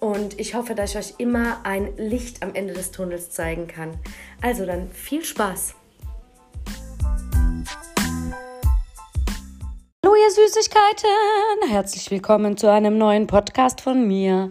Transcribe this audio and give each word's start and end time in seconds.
Und 0.00 0.38
ich 0.38 0.54
hoffe, 0.54 0.74
dass 0.74 0.90
ich 0.90 0.98
euch 0.98 1.14
immer 1.18 1.58
ein 1.64 1.96
Licht 1.96 2.42
am 2.42 2.54
Ende 2.54 2.72
des 2.72 2.92
Tunnels 2.92 3.30
zeigen 3.30 3.66
kann. 3.66 3.98
Also 4.40 4.64
dann 4.64 4.90
viel 4.92 5.24
Spaß! 5.24 5.74
Hallo 10.04 10.14
ihr 10.14 10.30
Süßigkeiten! 10.30 11.68
Herzlich 11.68 12.10
willkommen 12.12 12.56
zu 12.56 12.70
einem 12.70 12.96
neuen 12.96 13.26
Podcast 13.26 13.80
von 13.80 14.06
mir. 14.06 14.50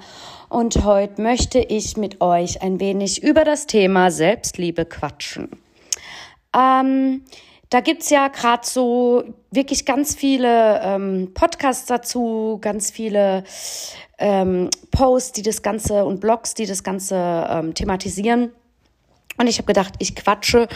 Und 0.49 0.84
heute 0.84 1.21
möchte 1.21 1.59
ich 1.59 1.95
mit 1.95 2.20
euch 2.20 2.61
ein 2.61 2.82
wenig 2.82 3.23
über 3.23 3.45
das 3.45 3.67
Thema 3.67 4.11
Selbstliebe 4.11 4.85
quatschen. 4.85 5.49
Ähm, 6.54 7.23
da 7.70 7.82
gibt's 7.82 8.10
ja 8.10 8.29
gerade 8.29 8.65
so 8.65 9.23
wirklich 9.51 9.85
ganz 9.85 10.15
viele 10.15 10.82
ähm, 10.84 11.32
Podcasts 11.34 11.85
dazu, 11.85 12.57
ganz 12.62 12.91
viele 12.91 13.43
ähm, 14.18 14.70
Posts, 14.91 15.34
die 15.34 15.41
das 15.41 15.62
Ganze 15.62 16.05
und 16.05 16.20
Blogs, 16.21 16.54
die 16.54 16.65
das 16.65 16.84
Ganze 16.84 17.15
ähm, 17.49 17.73
thematisieren. 17.73 18.51
Und 19.38 19.46
ich 19.48 19.57
habe 19.60 19.68
gedacht, 19.68 19.93
ich 19.99 20.16
quatsche 20.16 20.68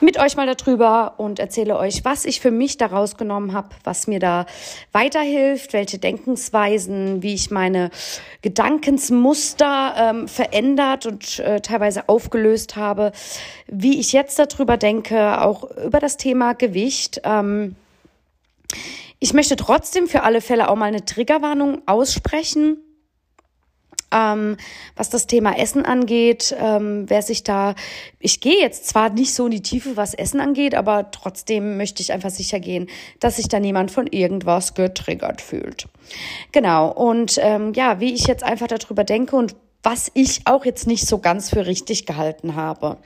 mit 0.00 0.18
euch 0.18 0.36
mal 0.36 0.52
darüber 0.52 1.14
und 1.16 1.38
erzähle 1.38 1.78
euch, 1.78 2.04
was 2.04 2.26
ich 2.26 2.40
für 2.40 2.50
mich 2.50 2.76
daraus 2.76 3.16
genommen 3.16 3.54
habe, 3.54 3.70
was 3.82 4.06
mir 4.06 4.20
da 4.20 4.44
weiterhilft, 4.92 5.72
welche 5.72 5.98
Denkensweisen, 5.98 7.22
wie 7.22 7.32
ich 7.32 7.50
meine 7.50 7.90
Gedankensmuster 8.42 9.94
ähm, 9.96 10.28
verändert 10.28 11.06
und 11.06 11.38
äh, 11.38 11.60
teilweise 11.62 12.10
aufgelöst 12.10 12.76
habe, 12.76 13.12
wie 13.66 13.98
ich 13.98 14.12
jetzt 14.12 14.38
darüber 14.38 14.76
denke, 14.76 15.40
auch 15.40 15.64
über 15.76 15.98
das 15.98 16.18
Thema 16.18 16.52
Gewicht. 16.52 17.22
Ähm, 17.24 17.74
ich 19.18 19.32
möchte 19.32 19.56
trotzdem 19.56 20.08
für 20.08 20.24
alle 20.24 20.42
Fälle 20.42 20.68
auch 20.68 20.76
mal 20.76 20.86
eine 20.86 21.06
Triggerwarnung 21.06 21.82
aussprechen 21.86 22.78
ähm, 24.12 24.56
was 24.96 25.10
das 25.10 25.26
Thema 25.26 25.58
Essen 25.58 25.84
angeht, 25.84 26.54
ähm, 26.58 27.04
wer 27.08 27.22
sich 27.22 27.42
da, 27.42 27.74
ich 28.18 28.40
gehe 28.40 28.60
jetzt 28.60 28.86
zwar 28.88 29.10
nicht 29.10 29.34
so 29.34 29.46
in 29.46 29.52
die 29.52 29.62
Tiefe, 29.62 29.96
was 29.96 30.14
Essen 30.14 30.40
angeht, 30.40 30.74
aber 30.74 31.10
trotzdem 31.10 31.76
möchte 31.76 32.02
ich 32.02 32.12
einfach 32.12 32.30
sicher 32.30 32.60
gehen, 32.60 32.88
dass 33.20 33.36
sich 33.36 33.48
da 33.48 33.60
niemand 33.60 33.90
von 33.90 34.06
irgendwas 34.06 34.74
getriggert 34.74 35.40
fühlt. 35.40 35.86
Genau, 36.52 36.90
und 36.90 37.38
ähm, 37.40 37.72
ja, 37.74 38.00
wie 38.00 38.12
ich 38.12 38.26
jetzt 38.26 38.42
einfach 38.42 38.66
darüber 38.66 39.04
denke 39.04 39.36
und 39.36 39.54
was 39.82 40.10
ich 40.14 40.42
auch 40.44 40.64
jetzt 40.64 40.86
nicht 40.86 41.06
so 41.06 41.18
ganz 41.18 41.50
für 41.50 41.66
richtig 41.66 42.06
gehalten 42.06 42.54
habe. 42.54 42.98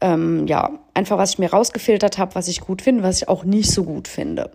Ähm, 0.00 0.46
ja, 0.48 0.70
einfach 0.92 1.18
was 1.18 1.30
ich 1.30 1.38
mir 1.38 1.50
rausgefiltert 1.50 2.18
habe, 2.18 2.34
was 2.34 2.48
ich 2.48 2.60
gut 2.60 2.82
finde, 2.82 3.04
was 3.04 3.22
ich 3.22 3.28
auch 3.28 3.44
nicht 3.44 3.70
so 3.70 3.84
gut 3.84 4.08
finde. 4.08 4.50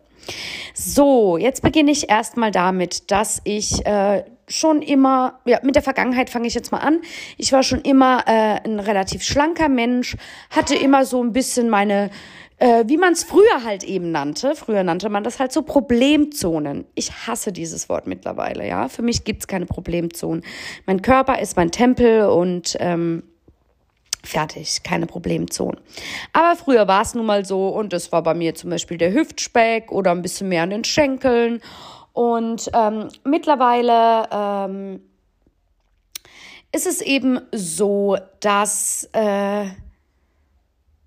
So, 0.74 1.38
jetzt 1.38 1.62
beginne 1.62 1.92
ich 1.92 2.10
erstmal 2.10 2.52
damit, 2.52 3.10
dass 3.10 3.42
ich 3.46 3.86
äh, 3.86 4.24
schon 4.50 4.82
immer, 4.82 5.40
ja, 5.46 5.60
mit 5.64 5.76
der 5.76 5.84
Vergangenheit 5.84 6.30
fange 6.30 6.48
ich 6.48 6.54
jetzt 6.54 6.72
mal 6.72 6.80
an. 6.80 7.02
Ich 7.38 7.52
war 7.52 7.64
schon 7.64 7.82
immer 7.82 8.24
äh, 8.28 8.60
ein 8.64 8.80
relativ 8.80 9.24
schlanker 9.24 9.70
Mensch, 9.70 10.18
hatte 10.50 10.76
immer 10.76 11.06
so 11.06 11.24
ein 11.24 11.32
bisschen 11.32 11.70
meine, 11.70 12.10
äh, 12.58 12.84
wie 12.88 12.98
man 12.98 13.14
es 13.14 13.24
früher 13.24 13.64
halt 13.64 13.84
eben 13.84 14.12
nannte, 14.12 14.56
früher 14.56 14.84
nannte 14.84 15.10
man 15.10 15.24
das 15.24 15.40
halt 15.40 15.52
so 15.52 15.62
Problemzonen. 15.62 16.86
Ich 16.96 17.28
hasse 17.28 17.52
dieses 17.52 17.88
Wort 17.90 18.08
mittlerweile, 18.08 18.68
ja. 18.68 18.90
Für 18.90 19.02
mich 19.02 19.24
gibt's 19.24 19.48
keine 19.48 19.66
Problemzonen. 19.66 20.44
Mein 20.86 21.02
Körper 21.02 21.40
ist 21.40 21.56
mein 21.56 21.72
Tempel 21.72 22.24
und 22.26 22.76
ähm, 22.80 23.24
Fertig, 24.22 24.84
keine 24.84 25.06
Problemzonen. 25.06 25.80
Aber 26.34 26.58
früher 26.58 26.90
war 26.90 27.04
es 27.04 27.14
nun 27.14 27.26
mal 27.26 27.46
so 27.46 27.70
und 27.70 27.94
es 27.94 28.12
war 28.12 28.22
bei 28.22 28.34
mir 28.34 28.54
zum 28.54 28.70
Beispiel 28.70 28.98
der 28.98 29.14
Hüftspeck 29.14 29.94
oder 29.94 30.12
ein 30.12 30.22
bisschen 30.22 30.50
mehr 30.50 30.64
an 30.64 30.72
den 30.72 30.84
Schenkeln. 30.84 31.62
Und 32.20 32.70
ähm, 32.74 33.08
mittlerweile 33.24 34.28
ähm, 34.30 35.00
ist 36.74 36.86
es 36.86 37.00
eben 37.00 37.40
so, 37.54 38.18
dass 38.42 39.08
äh, 39.14 39.68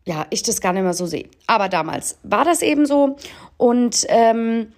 ja, 0.07 0.27
ich 0.31 0.43
das 0.43 0.63
gar 0.63 0.73
nicht 0.73 0.85
mehr 0.85 0.95
so 0.95 1.05
sehe. 1.05 1.29
Aber 1.47 1.69
damals 1.69 2.19
war 2.23 2.47
das 2.47 2.63
eben 2.63 2.87
so. 2.87 3.17
Und 3.59 4.07
ähm, 4.09 4.73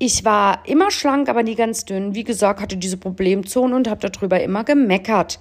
ich 0.00 0.24
war 0.24 0.66
immer 0.66 0.90
schlank, 0.90 1.28
aber 1.28 1.44
nie 1.44 1.54
ganz 1.54 1.84
dünn. 1.84 2.16
Wie 2.16 2.24
gesagt, 2.24 2.60
hatte 2.60 2.76
diese 2.76 2.96
Problemzone 2.96 3.76
und 3.76 3.88
habe 3.88 4.10
darüber 4.10 4.42
immer 4.42 4.64
gemeckert. 4.64 5.38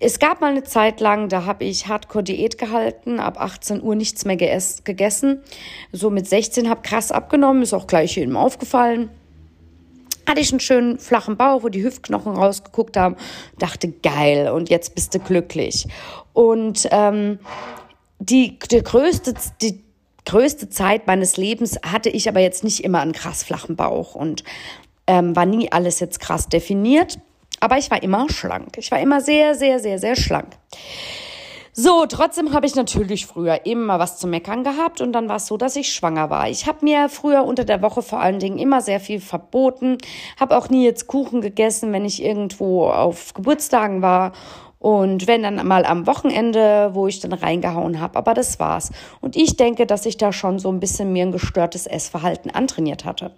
Es 0.00 0.18
gab 0.18 0.40
mal 0.40 0.52
eine 0.52 0.64
Zeit 0.64 0.98
lang, 1.00 1.28
da 1.28 1.44
habe 1.44 1.64
ich 1.64 1.88
Hardcore-Diät 1.88 2.56
gehalten, 2.56 3.20
ab 3.20 3.38
18 3.38 3.82
Uhr 3.82 3.96
nichts 3.96 4.24
mehr 4.24 4.38
gegessen. 4.38 5.42
So 5.92 6.08
mit 6.08 6.26
16 6.26 6.70
habe 6.70 6.80
krass 6.80 7.12
abgenommen, 7.12 7.60
ist 7.60 7.74
auch 7.74 7.86
gleich 7.86 8.16
jedem 8.16 8.38
aufgefallen. 8.38 9.10
Hatte 10.28 10.40
ich 10.40 10.52
einen 10.52 10.60
schönen 10.60 10.98
flachen 10.98 11.36
Bauch, 11.36 11.62
wo 11.62 11.68
die 11.68 11.82
Hüftknochen 11.82 12.36
rausgeguckt 12.36 12.96
haben. 12.96 13.16
Dachte, 13.58 13.88
geil, 13.90 14.50
und 14.50 14.68
jetzt 14.68 14.94
bist 14.94 15.14
du 15.14 15.18
glücklich. 15.18 15.86
Und 16.34 16.86
ähm, 16.92 17.38
die, 18.20 18.58
die 18.70 18.82
größte, 18.82 19.34
die, 19.62 19.82
größte 20.28 20.68
Zeit 20.68 21.06
meines 21.06 21.38
Lebens 21.38 21.78
hatte 21.82 22.10
ich 22.10 22.28
aber 22.28 22.40
jetzt 22.40 22.62
nicht 22.62 22.84
immer 22.84 23.00
einen 23.00 23.12
krass 23.12 23.42
flachen 23.42 23.76
Bauch 23.76 24.14
und 24.14 24.44
ähm, 25.06 25.34
war 25.34 25.46
nie 25.46 25.72
alles 25.72 26.00
jetzt 26.00 26.20
krass 26.20 26.48
definiert. 26.48 27.18
Aber 27.60 27.78
ich 27.78 27.90
war 27.90 28.02
immer 28.02 28.28
schlank. 28.28 28.76
Ich 28.76 28.90
war 28.90 29.00
immer 29.00 29.20
sehr, 29.22 29.54
sehr, 29.54 29.80
sehr, 29.80 29.98
sehr 29.98 30.16
schlank. 30.16 30.54
So, 31.80 32.06
trotzdem 32.08 32.52
habe 32.52 32.66
ich 32.66 32.74
natürlich 32.74 33.26
früher 33.26 33.64
immer 33.64 34.00
was 34.00 34.18
zu 34.18 34.26
meckern 34.26 34.64
gehabt 34.64 35.00
und 35.00 35.12
dann 35.12 35.28
war 35.28 35.36
es 35.36 35.46
so, 35.46 35.56
dass 35.56 35.76
ich 35.76 35.92
schwanger 35.92 36.28
war. 36.28 36.48
Ich 36.50 36.66
habe 36.66 36.84
mir 36.84 37.08
früher 37.08 37.44
unter 37.44 37.64
der 37.64 37.82
Woche 37.82 38.02
vor 38.02 38.18
allen 38.18 38.40
Dingen 38.40 38.58
immer 38.58 38.80
sehr 38.80 38.98
viel 38.98 39.20
verboten, 39.20 39.96
habe 40.40 40.58
auch 40.58 40.70
nie 40.70 40.84
jetzt 40.84 41.06
Kuchen 41.06 41.40
gegessen, 41.40 41.92
wenn 41.92 42.04
ich 42.04 42.20
irgendwo 42.20 42.88
auf 42.88 43.32
Geburtstagen 43.32 44.02
war 44.02 44.32
und 44.80 45.28
wenn 45.28 45.44
dann 45.44 45.64
mal 45.68 45.84
am 45.84 46.08
Wochenende, 46.08 46.90
wo 46.94 47.06
ich 47.06 47.20
dann 47.20 47.32
reingehauen 47.32 48.00
habe, 48.00 48.18
aber 48.18 48.34
das 48.34 48.58
war's. 48.58 48.90
Und 49.20 49.36
ich 49.36 49.56
denke, 49.56 49.86
dass 49.86 50.04
ich 50.04 50.16
da 50.16 50.32
schon 50.32 50.58
so 50.58 50.72
ein 50.72 50.80
bisschen 50.80 51.12
mir 51.12 51.26
ein 51.26 51.30
gestörtes 51.30 51.86
Essverhalten 51.86 52.50
antrainiert 52.50 53.04
hatte. 53.04 53.36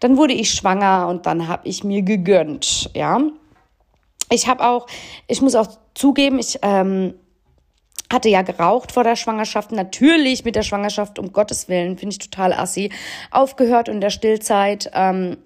Dann 0.00 0.16
wurde 0.16 0.32
ich 0.32 0.50
schwanger 0.50 1.06
und 1.08 1.24
dann 1.26 1.46
habe 1.46 1.68
ich 1.68 1.84
mir 1.84 2.02
gegönnt, 2.02 2.90
ja. 2.94 3.20
Ich 4.28 4.48
habe 4.48 4.66
auch, 4.66 4.88
ich 5.28 5.40
muss 5.40 5.54
auch 5.54 5.68
zugeben, 5.94 6.40
ich 6.40 6.58
ähm, 6.62 7.14
hatte 8.12 8.28
ja 8.28 8.42
geraucht 8.42 8.92
vor 8.92 9.04
der 9.04 9.16
Schwangerschaft, 9.16 9.72
natürlich 9.72 10.44
mit 10.44 10.56
der 10.56 10.62
Schwangerschaft, 10.62 11.18
um 11.18 11.32
Gottes 11.32 11.68
Willen, 11.68 11.96
finde 11.96 12.14
ich 12.14 12.18
total 12.18 12.52
assi, 12.52 12.90
aufgehört 13.30 13.88
in 13.88 14.00
der 14.00 14.10
Stillzeit. 14.10 14.90
Ähm, 14.94 15.36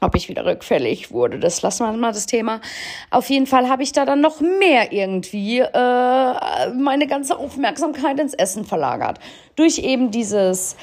ob 0.00 0.14
ich 0.14 0.28
wieder 0.28 0.44
rückfällig 0.46 1.10
wurde. 1.10 1.40
Das 1.40 1.60
lassen 1.62 1.84
wir 1.84 1.92
mal 1.92 2.12
das 2.12 2.26
Thema. 2.26 2.60
Auf 3.10 3.28
jeden 3.30 3.46
Fall 3.46 3.68
habe 3.68 3.82
ich 3.82 3.92
da 3.92 4.04
dann 4.04 4.20
noch 4.20 4.40
mehr 4.40 4.92
irgendwie 4.92 5.58
äh, 5.58 6.70
meine 6.72 7.06
ganze 7.08 7.36
Aufmerksamkeit 7.36 8.20
ins 8.20 8.34
Essen 8.34 8.64
verlagert. 8.64 9.18
Durch 9.56 9.78
eben 9.78 10.12
dieses 10.12 10.76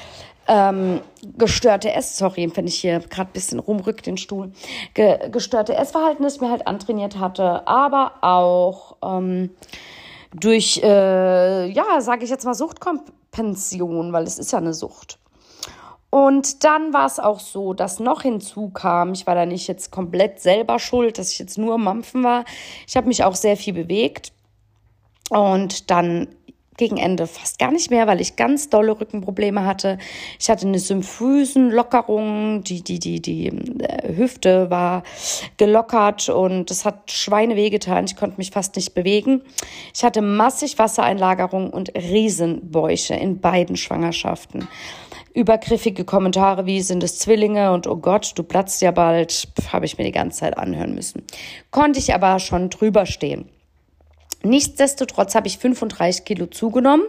ähm, 0.48 1.00
gestörte 1.38 1.92
Ess, 1.92 2.18
sorry, 2.18 2.50
wenn 2.54 2.66
ich 2.66 2.76
hier 2.76 3.00
gerade 3.00 3.30
bisschen 3.32 3.58
rumrück 3.58 4.02
den 4.02 4.16
Stuhl, 4.16 4.52
Ge 4.94 5.30
gestörte 5.30 5.74
Essverhalten, 5.74 6.22
das 6.22 6.40
mir 6.40 6.50
halt 6.50 6.66
antrainiert 6.66 7.18
hatte, 7.18 7.66
aber 7.66 8.12
auch 8.22 8.96
ähm, 9.02 9.50
durch, 10.34 10.80
äh, 10.82 11.66
ja, 11.66 12.00
sage 12.00 12.24
ich 12.24 12.30
jetzt 12.30 12.44
mal 12.44 12.54
Suchtkompension, 12.54 14.12
weil 14.12 14.24
es 14.24 14.38
ist 14.38 14.52
ja 14.52 14.58
eine 14.58 14.74
Sucht. 14.74 15.18
Und 16.10 16.64
dann 16.64 16.92
war 16.92 17.06
es 17.06 17.18
auch 17.18 17.40
so, 17.40 17.74
dass 17.74 18.00
noch 18.00 18.22
hinzukam, 18.22 19.12
ich 19.12 19.26
war 19.26 19.34
da 19.34 19.44
nicht 19.44 19.66
jetzt 19.68 19.90
komplett 19.90 20.40
selber 20.40 20.78
schuld, 20.78 21.18
dass 21.18 21.32
ich 21.32 21.38
jetzt 21.38 21.58
nur 21.58 21.78
Mampfen 21.78 22.24
war. 22.24 22.44
Ich 22.86 22.96
habe 22.96 23.08
mich 23.08 23.24
auch 23.24 23.34
sehr 23.34 23.56
viel 23.56 23.74
bewegt. 23.74 24.32
Und 25.28 25.90
dann 25.90 26.28
gegen 26.76 26.96
Ende 26.96 27.26
fast 27.26 27.58
gar 27.58 27.70
nicht 27.70 27.90
mehr, 27.90 28.06
weil 28.06 28.20
ich 28.20 28.36
ganz 28.36 28.68
dolle 28.68 28.98
Rückenprobleme 29.00 29.64
hatte. 29.64 29.98
Ich 30.38 30.50
hatte 30.50 30.66
eine 30.66 30.78
Symphysenlockerung, 30.78 32.62
die, 32.64 32.82
die, 32.82 32.98
die, 32.98 33.20
die 33.20 33.48
äh, 33.48 34.16
Hüfte 34.16 34.70
war 34.70 35.02
gelockert 35.56 36.28
und 36.28 36.70
es 36.70 36.84
hat 36.84 37.10
Schweine 37.10 37.56
wehgetan. 37.56 38.04
Ich 38.04 38.16
konnte 38.16 38.38
mich 38.38 38.50
fast 38.50 38.76
nicht 38.76 38.94
bewegen. 38.94 39.42
Ich 39.94 40.04
hatte 40.04 40.22
massig 40.22 40.78
Wassereinlagerung 40.78 41.70
und 41.70 41.92
Riesenbäuche 41.96 43.14
in 43.14 43.40
beiden 43.40 43.76
Schwangerschaften. 43.76 44.68
Übergriffige 45.34 46.04
Kommentare 46.04 46.64
wie 46.64 46.80
sind 46.80 47.02
es 47.02 47.18
Zwillinge 47.18 47.72
und 47.72 47.86
oh 47.86 47.96
Gott, 47.96 48.32
du 48.36 48.42
platzt 48.42 48.80
ja 48.80 48.90
bald, 48.90 49.48
habe 49.70 49.84
ich 49.84 49.98
mir 49.98 50.04
die 50.04 50.12
ganze 50.12 50.40
Zeit 50.40 50.56
anhören 50.56 50.94
müssen. 50.94 51.24
Konnte 51.70 51.98
ich 51.98 52.14
aber 52.14 52.38
schon 52.38 52.70
drüber 52.70 53.04
stehen. 53.04 53.50
Nichtsdestotrotz 54.48 55.34
habe 55.34 55.46
ich 55.46 55.58
35 55.58 56.24
Kilo 56.24 56.46
zugenommen 56.46 57.04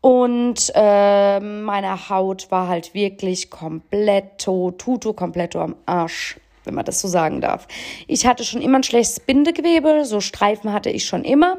und 0.00 0.72
äh, 0.74 1.40
meine 1.40 2.08
Haut 2.08 2.50
war 2.50 2.68
halt 2.68 2.94
wirklich 2.94 3.50
kompletto, 3.50 4.70
tutu 4.72 5.12
kompletto 5.12 5.60
am 5.60 5.74
Arsch, 5.86 6.38
wenn 6.64 6.74
man 6.74 6.84
das 6.84 7.00
so 7.00 7.08
sagen 7.08 7.40
darf. 7.40 7.66
Ich 8.06 8.26
hatte 8.26 8.44
schon 8.44 8.62
immer 8.62 8.78
ein 8.78 8.84
schlechtes 8.84 9.20
Bindegewebe, 9.20 10.04
so 10.04 10.20
Streifen 10.20 10.72
hatte 10.72 10.90
ich 10.90 11.04
schon 11.04 11.24
immer. 11.24 11.58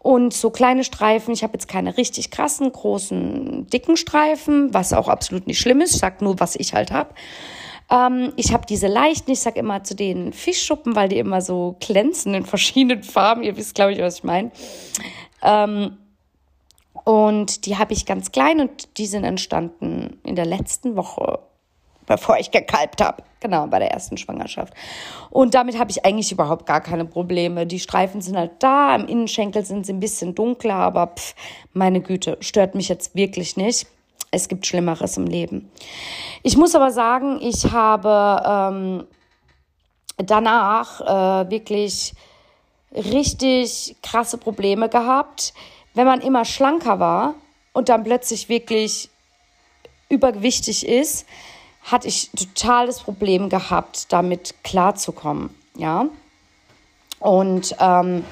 Und 0.00 0.32
so 0.32 0.50
kleine 0.50 0.82
Streifen, 0.82 1.34
ich 1.34 1.42
habe 1.42 1.52
jetzt 1.52 1.68
keine 1.68 1.98
richtig 1.98 2.30
krassen, 2.30 2.72
großen, 2.72 3.66
dicken 3.68 3.98
Streifen, 3.98 4.72
was 4.72 4.94
auch 4.94 5.08
absolut 5.08 5.46
nicht 5.46 5.60
schlimm 5.60 5.82
ist. 5.82 5.94
Ich 5.94 6.00
sag 6.00 6.22
nur, 6.22 6.40
was 6.40 6.56
ich 6.56 6.72
halt 6.72 6.90
habe. 6.90 7.10
Ähm, 7.90 8.32
ich 8.36 8.52
habe 8.52 8.66
diese 8.66 8.86
leichten, 8.86 9.32
ich 9.32 9.40
sag 9.40 9.56
immer 9.56 9.82
zu 9.82 9.94
den 9.94 10.32
Fischschuppen, 10.32 10.94
weil 10.94 11.08
die 11.08 11.18
immer 11.18 11.40
so 11.40 11.76
glänzen 11.80 12.34
in 12.34 12.46
verschiedenen 12.46 13.02
Farben. 13.02 13.42
Ihr 13.42 13.56
wisst, 13.56 13.74
glaube 13.74 13.92
ich, 13.92 14.00
was 14.00 14.18
ich 14.18 14.24
meine. 14.24 14.50
Ähm, 15.42 15.98
und 17.04 17.66
die 17.66 17.76
habe 17.78 17.92
ich 17.92 18.06
ganz 18.06 18.30
klein 18.30 18.60
und 18.60 18.98
die 18.98 19.06
sind 19.06 19.24
entstanden 19.24 20.20
in 20.22 20.36
der 20.36 20.44
letzten 20.44 20.96
Woche, 20.96 21.40
bevor 22.06 22.38
ich 22.38 22.50
gekalbt 22.50 23.02
habe. 23.02 23.22
Genau, 23.40 23.66
bei 23.66 23.78
der 23.78 23.90
ersten 23.90 24.18
Schwangerschaft. 24.18 24.74
Und 25.30 25.54
damit 25.54 25.78
habe 25.78 25.90
ich 25.90 26.04
eigentlich 26.04 26.30
überhaupt 26.30 26.66
gar 26.66 26.82
keine 26.82 27.06
Probleme. 27.06 27.66
Die 27.66 27.80
Streifen 27.80 28.20
sind 28.20 28.36
halt 28.36 28.52
da, 28.58 28.94
im 28.94 29.06
Innenschenkel 29.06 29.64
sind 29.64 29.86
sie 29.86 29.94
ein 29.94 30.00
bisschen 30.00 30.34
dunkler, 30.34 30.74
aber 30.74 31.14
pff, 31.16 31.34
meine 31.72 32.02
Güte, 32.02 32.36
stört 32.40 32.74
mich 32.74 32.90
jetzt 32.90 33.14
wirklich 33.14 33.56
nicht 33.56 33.86
es 34.30 34.48
gibt 34.48 34.66
Schlimmeres 34.66 35.16
im 35.16 35.26
Leben. 35.26 35.70
Ich 36.42 36.56
muss 36.56 36.74
aber 36.74 36.90
sagen, 36.90 37.40
ich 37.40 37.70
habe 37.72 38.42
ähm, 38.74 39.06
danach 40.16 41.00
äh, 41.00 41.50
wirklich 41.50 42.14
richtig 42.94 43.96
krasse 44.02 44.38
Probleme 44.38 44.88
gehabt, 44.88 45.54
wenn 45.94 46.06
man 46.06 46.20
immer 46.20 46.44
schlanker 46.44 47.00
war 47.00 47.34
und 47.72 47.88
dann 47.88 48.04
plötzlich 48.04 48.48
wirklich 48.48 49.10
übergewichtig 50.08 50.86
ist, 50.86 51.26
hatte 51.82 52.08
ich 52.08 52.30
total 52.30 52.86
das 52.86 53.00
Problem 53.00 53.48
gehabt, 53.48 54.12
damit 54.12 54.54
klarzukommen. 54.64 55.54
Ja. 55.76 56.06
Und 57.20 57.74
ähm, 57.78 58.24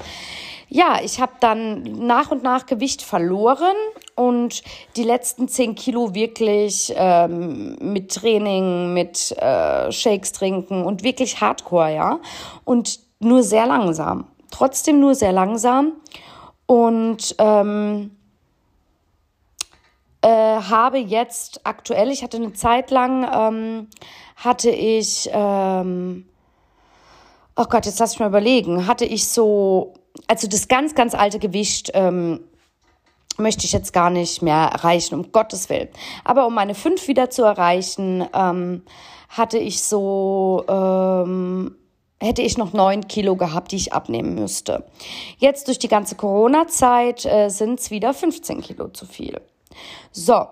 ja, 0.69 0.99
ich 1.03 1.19
habe 1.19 1.33
dann 1.39 1.81
nach 2.05 2.29
und 2.29 2.43
nach 2.43 2.67
Gewicht 2.67 3.01
verloren 3.01 3.75
und 4.15 4.63
die 4.95 5.03
letzten 5.03 5.47
zehn 5.47 5.73
Kilo 5.73 6.13
wirklich 6.13 6.93
ähm, 6.95 7.75
mit 7.81 8.13
Training, 8.13 8.93
mit 8.93 9.31
äh, 9.37 9.91
Shakes 9.91 10.31
trinken 10.31 10.83
und 10.83 11.03
wirklich 11.03 11.41
Hardcore, 11.41 11.95
ja. 11.95 12.19
Und 12.65 12.99
nur 13.19 13.41
sehr 13.41 13.65
langsam. 13.65 14.27
Trotzdem 14.51 14.99
nur 14.99 15.15
sehr 15.15 15.31
langsam. 15.31 15.93
Und 16.67 17.35
ähm, 17.39 18.11
äh, 20.21 20.27
habe 20.27 20.99
jetzt 20.99 21.61
aktuell, 21.63 22.11
ich 22.11 22.23
hatte 22.23 22.37
eine 22.37 22.53
Zeit 22.53 22.91
lang, 22.91 23.27
ähm, 23.33 23.87
hatte 24.35 24.69
ich, 24.69 25.29
ähm, 25.33 26.25
oh 27.55 27.65
Gott, 27.65 27.87
jetzt 27.87 27.99
lass 27.99 28.13
ich 28.13 28.19
mal 28.19 28.27
überlegen, 28.27 28.85
hatte 28.85 29.05
ich 29.05 29.27
so 29.27 29.93
also 30.29 30.47
das 30.47 30.67
ganz, 30.67 30.93
ganz 30.93 31.15
alte 31.15 31.39
Gewicht 31.39 31.91
ähm, 31.95 32.41
möchte 33.37 33.65
ich 33.65 33.73
jetzt 33.73 33.93
gar 33.93 34.11
nicht 34.11 34.41
mehr 34.43 34.69
erreichen, 34.73 35.15
um 35.15 35.31
Gottes 35.31 35.69
Willen. 35.69 35.89
Aber 36.23 36.45
um 36.45 36.53
meine 36.53 36.75
fünf 36.75 37.07
wieder 37.07 37.31
zu 37.31 37.43
erreichen, 37.43 38.25
ähm, 38.33 38.83
hatte 39.27 39.57
ich 39.57 39.81
so, 39.81 40.63
ähm, 40.69 41.75
hätte 42.19 42.43
ich 42.43 42.59
noch 42.59 42.73
neun 42.73 43.07
Kilo 43.07 43.35
gehabt, 43.35 43.71
die 43.71 43.77
ich 43.77 43.93
abnehmen 43.93 44.35
müsste. 44.35 44.85
Jetzt 45.39 45.67
durch 45.67 45.79
die 45.79 45.87
ganze 45.87 46.15
Corona-Zeit 46.15 47.25
äh, 47.25 47.49
sind 47.49 47.79
es 47.79 47.89
wieder 47.89 48.13
15 48.13 48.61
Kilo 48.61 48.89
zu 48.89 49.07
viel. 49.07 49.41
So, 50.11 50.45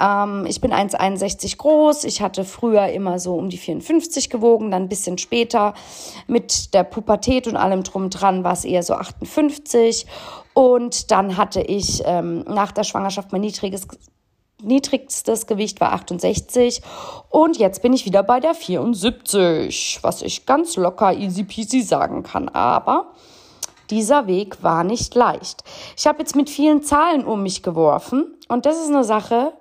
ähm, 0.00 0.44
ich 0.46 0.60
bin 0.60 0.72
1,61 0.72 1.56
groß. 1.56 2.04
Ich 2.04 2.20
hatte 2.20 2.44
früher 2.44 2.88
immer 2.88 3.18
so 3.18 3.34
um 3.34 3.48
die 3.48 3.58
54 3.58 4.30
gewogen, 4.30 4.70
dann 4.70 4.82
ein 4.82 4.88
bisschen 4.88 5.18
später 5.18 5.74
mit 6.26 6.74
der 6.74 6.84
Pubertät 6.84 7.46
und 7.46 7.56
allem 7.56 7.82
drum 7.82 8.10
dran 8.10 8.44
war 8.44 8.52
es 8.52 8.64
eher 8.64 8.82
so 8.82 8.94
58. 8.94 10.06
Und 10.54 11.10
dann 11.10 11.36
hatte 11.36 11.60
ich 11.60 12.02
ähm, 12.04 12.40
nach 12.48 12.72
der 12.72 12.84
Schwangerschaft 12.84 13.32
mein 13.32 13.42
niedriges 13.42 13.86
niedrigstes 14.62 15.46
Gewicht 15.46 15.82
war 15.82 15.92
68 15.92 16.80
und 17.28 17.58
jetzt 17.58 17.82
bin 17.82 17.92
ich 17.92 18.06
wieder 18.06 18.22
bei 18.22 18.40
der 18.40 18.54
74, 18.54 19.98
was 20.00 20.22
ich 20.22 20.46
ganz 20.46 20.76
locker 20.76 21.12
easy 21.12 21.44
peasy 21.44 21.82
sagen 21.82 22.22
kann. 22.22 22.48
Aber 22.48 23.12
dieser 23.90 24.26
Weg 24.26 24.62
war 24.62 24.82
nicht 24.82 25.14
leicht. 25.14 25.62
Ich 25.96 26.06
habe 26.06 26.20
jetzt 26.20 26.34
mit 26.36 26.48
vielen 26.48 26.82
Zahlen 26.82 27.24
um 27.26 27.42
mich 27.42 27.62
geworfen 27.62 28.34
und 28.48 28.64
das 28.64 28.80
ist 28.80 28.88
eine 28.88 29.04
Sache, 29.04 29.52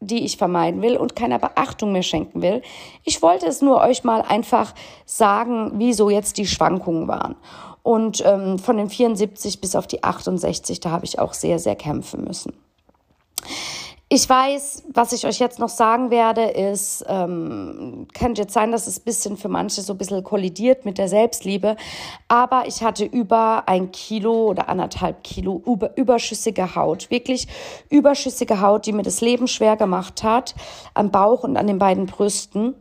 die 0.00 0.24
ich 0.24 0.38
vermeiden 0.38 0.82
will 0.82 0.96
und 0.96 1.14
keiner 1.14 1.38
Beachtung 1.38 1.92
mehr 1.92 2.02
schenken 2.02 2.42
will. 2.42 2.62
Ich 3.04 3.22
wollte 3.22 3.46
es 3.46 3.60
nur 3.62 3.80
euch 3.80 4.02
mal 4.02 4.22
einfach 4.22 4.74
sagen, 5.04 5.72
wieso 5.74 6.10
jetzt 6.10 6.38
die 6.38 6.46
Schwankungen 6.46 7.06
waren. 7.06 7.36
Und 7.82 8.22
ähm, 8.26 8.58
von 8.58 8.76
den 8.76 8.88
74 8.88 9.60
bis 9.60 9.76
auf 9.76 9.86
die 9.86 10.02
68, 10.02 10.80
da 10.80 10.90
habe 10.90 11.04
ich 11.04 11.18
auch 11.18 11.34
sehr, 11.34 11.58
sehr 11.58 11.76
kämpfen 11.76 12.24
müssen. 12.24 12.52
Ich 14.12 14.28
weiß, 14.28 14.82
was 14.92 15.12
ich 15.12 15.24
euch 15.24 15.38
jetzt 15.38 15.60
noch 15.60 15.68
sagen 15.68 16.10
werde, 16.10 16.42
ist, 16.42 17.04
ähm, 17.06 18.08
könnte 18.12 18.42
jetzt 18.42 18.52
sein, 18.52 18.72
dass 18.72 18.88
es 18.88 18.98
bisschen 18.98 19.36
für 19.36 19.48
manche 19.48 19.82
so 19.82 19.94
ein 19.94 19.98
bisschen 19.98 20.24
kollidiert 20.24 20.84
mit 20.84 20.98
der 20.98 21.08
Selbstliebe, 21.08 21.76
aber 22.26 22.64
ich 22.66 22.82
hatte 22.82 23.04
über 23.04 23.68
ein 23.68 23.92
Kilo 23.92 24.48
oder 24.48 24.68
anderthalb 24.68 25.22
Kilo 25.22 25.62
über, 25.64 25.96
überschüssige 25.96 26.74
Haut, 26.74 27.08
wirklich 27.12 27.46
überschüssige 27.88 28.60
Haut, 28.60 28.86
die 28.86 28.92
mir 28.92 29.04
das 29.04 29.20
Leben 29.20 29.46
schwer 29.46 29.76
gemacht 29.76 30.24
hat, 30.24 30.56
am 30.92 31.12
Bauch 31.12 31.44
und 31.44 31.56
an 31.56 31.68
den 31.68 31.78
beiden 31.78 32.06
Brüsten 32.06 32.74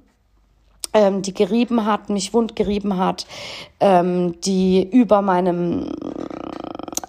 ähm, 0.94 1.22
die 1.22 1.34
gerieben 1.34 1.86
hat, 1.86 2.10
mich 2.10 2.34
wund 2.34 2.56
gerieben 2.56 2.98
hat, 2.98 3.28
ähm, 3.80 4.40
die 4.42 4.88
über 4.90 5.22
meinem 5.22 5.92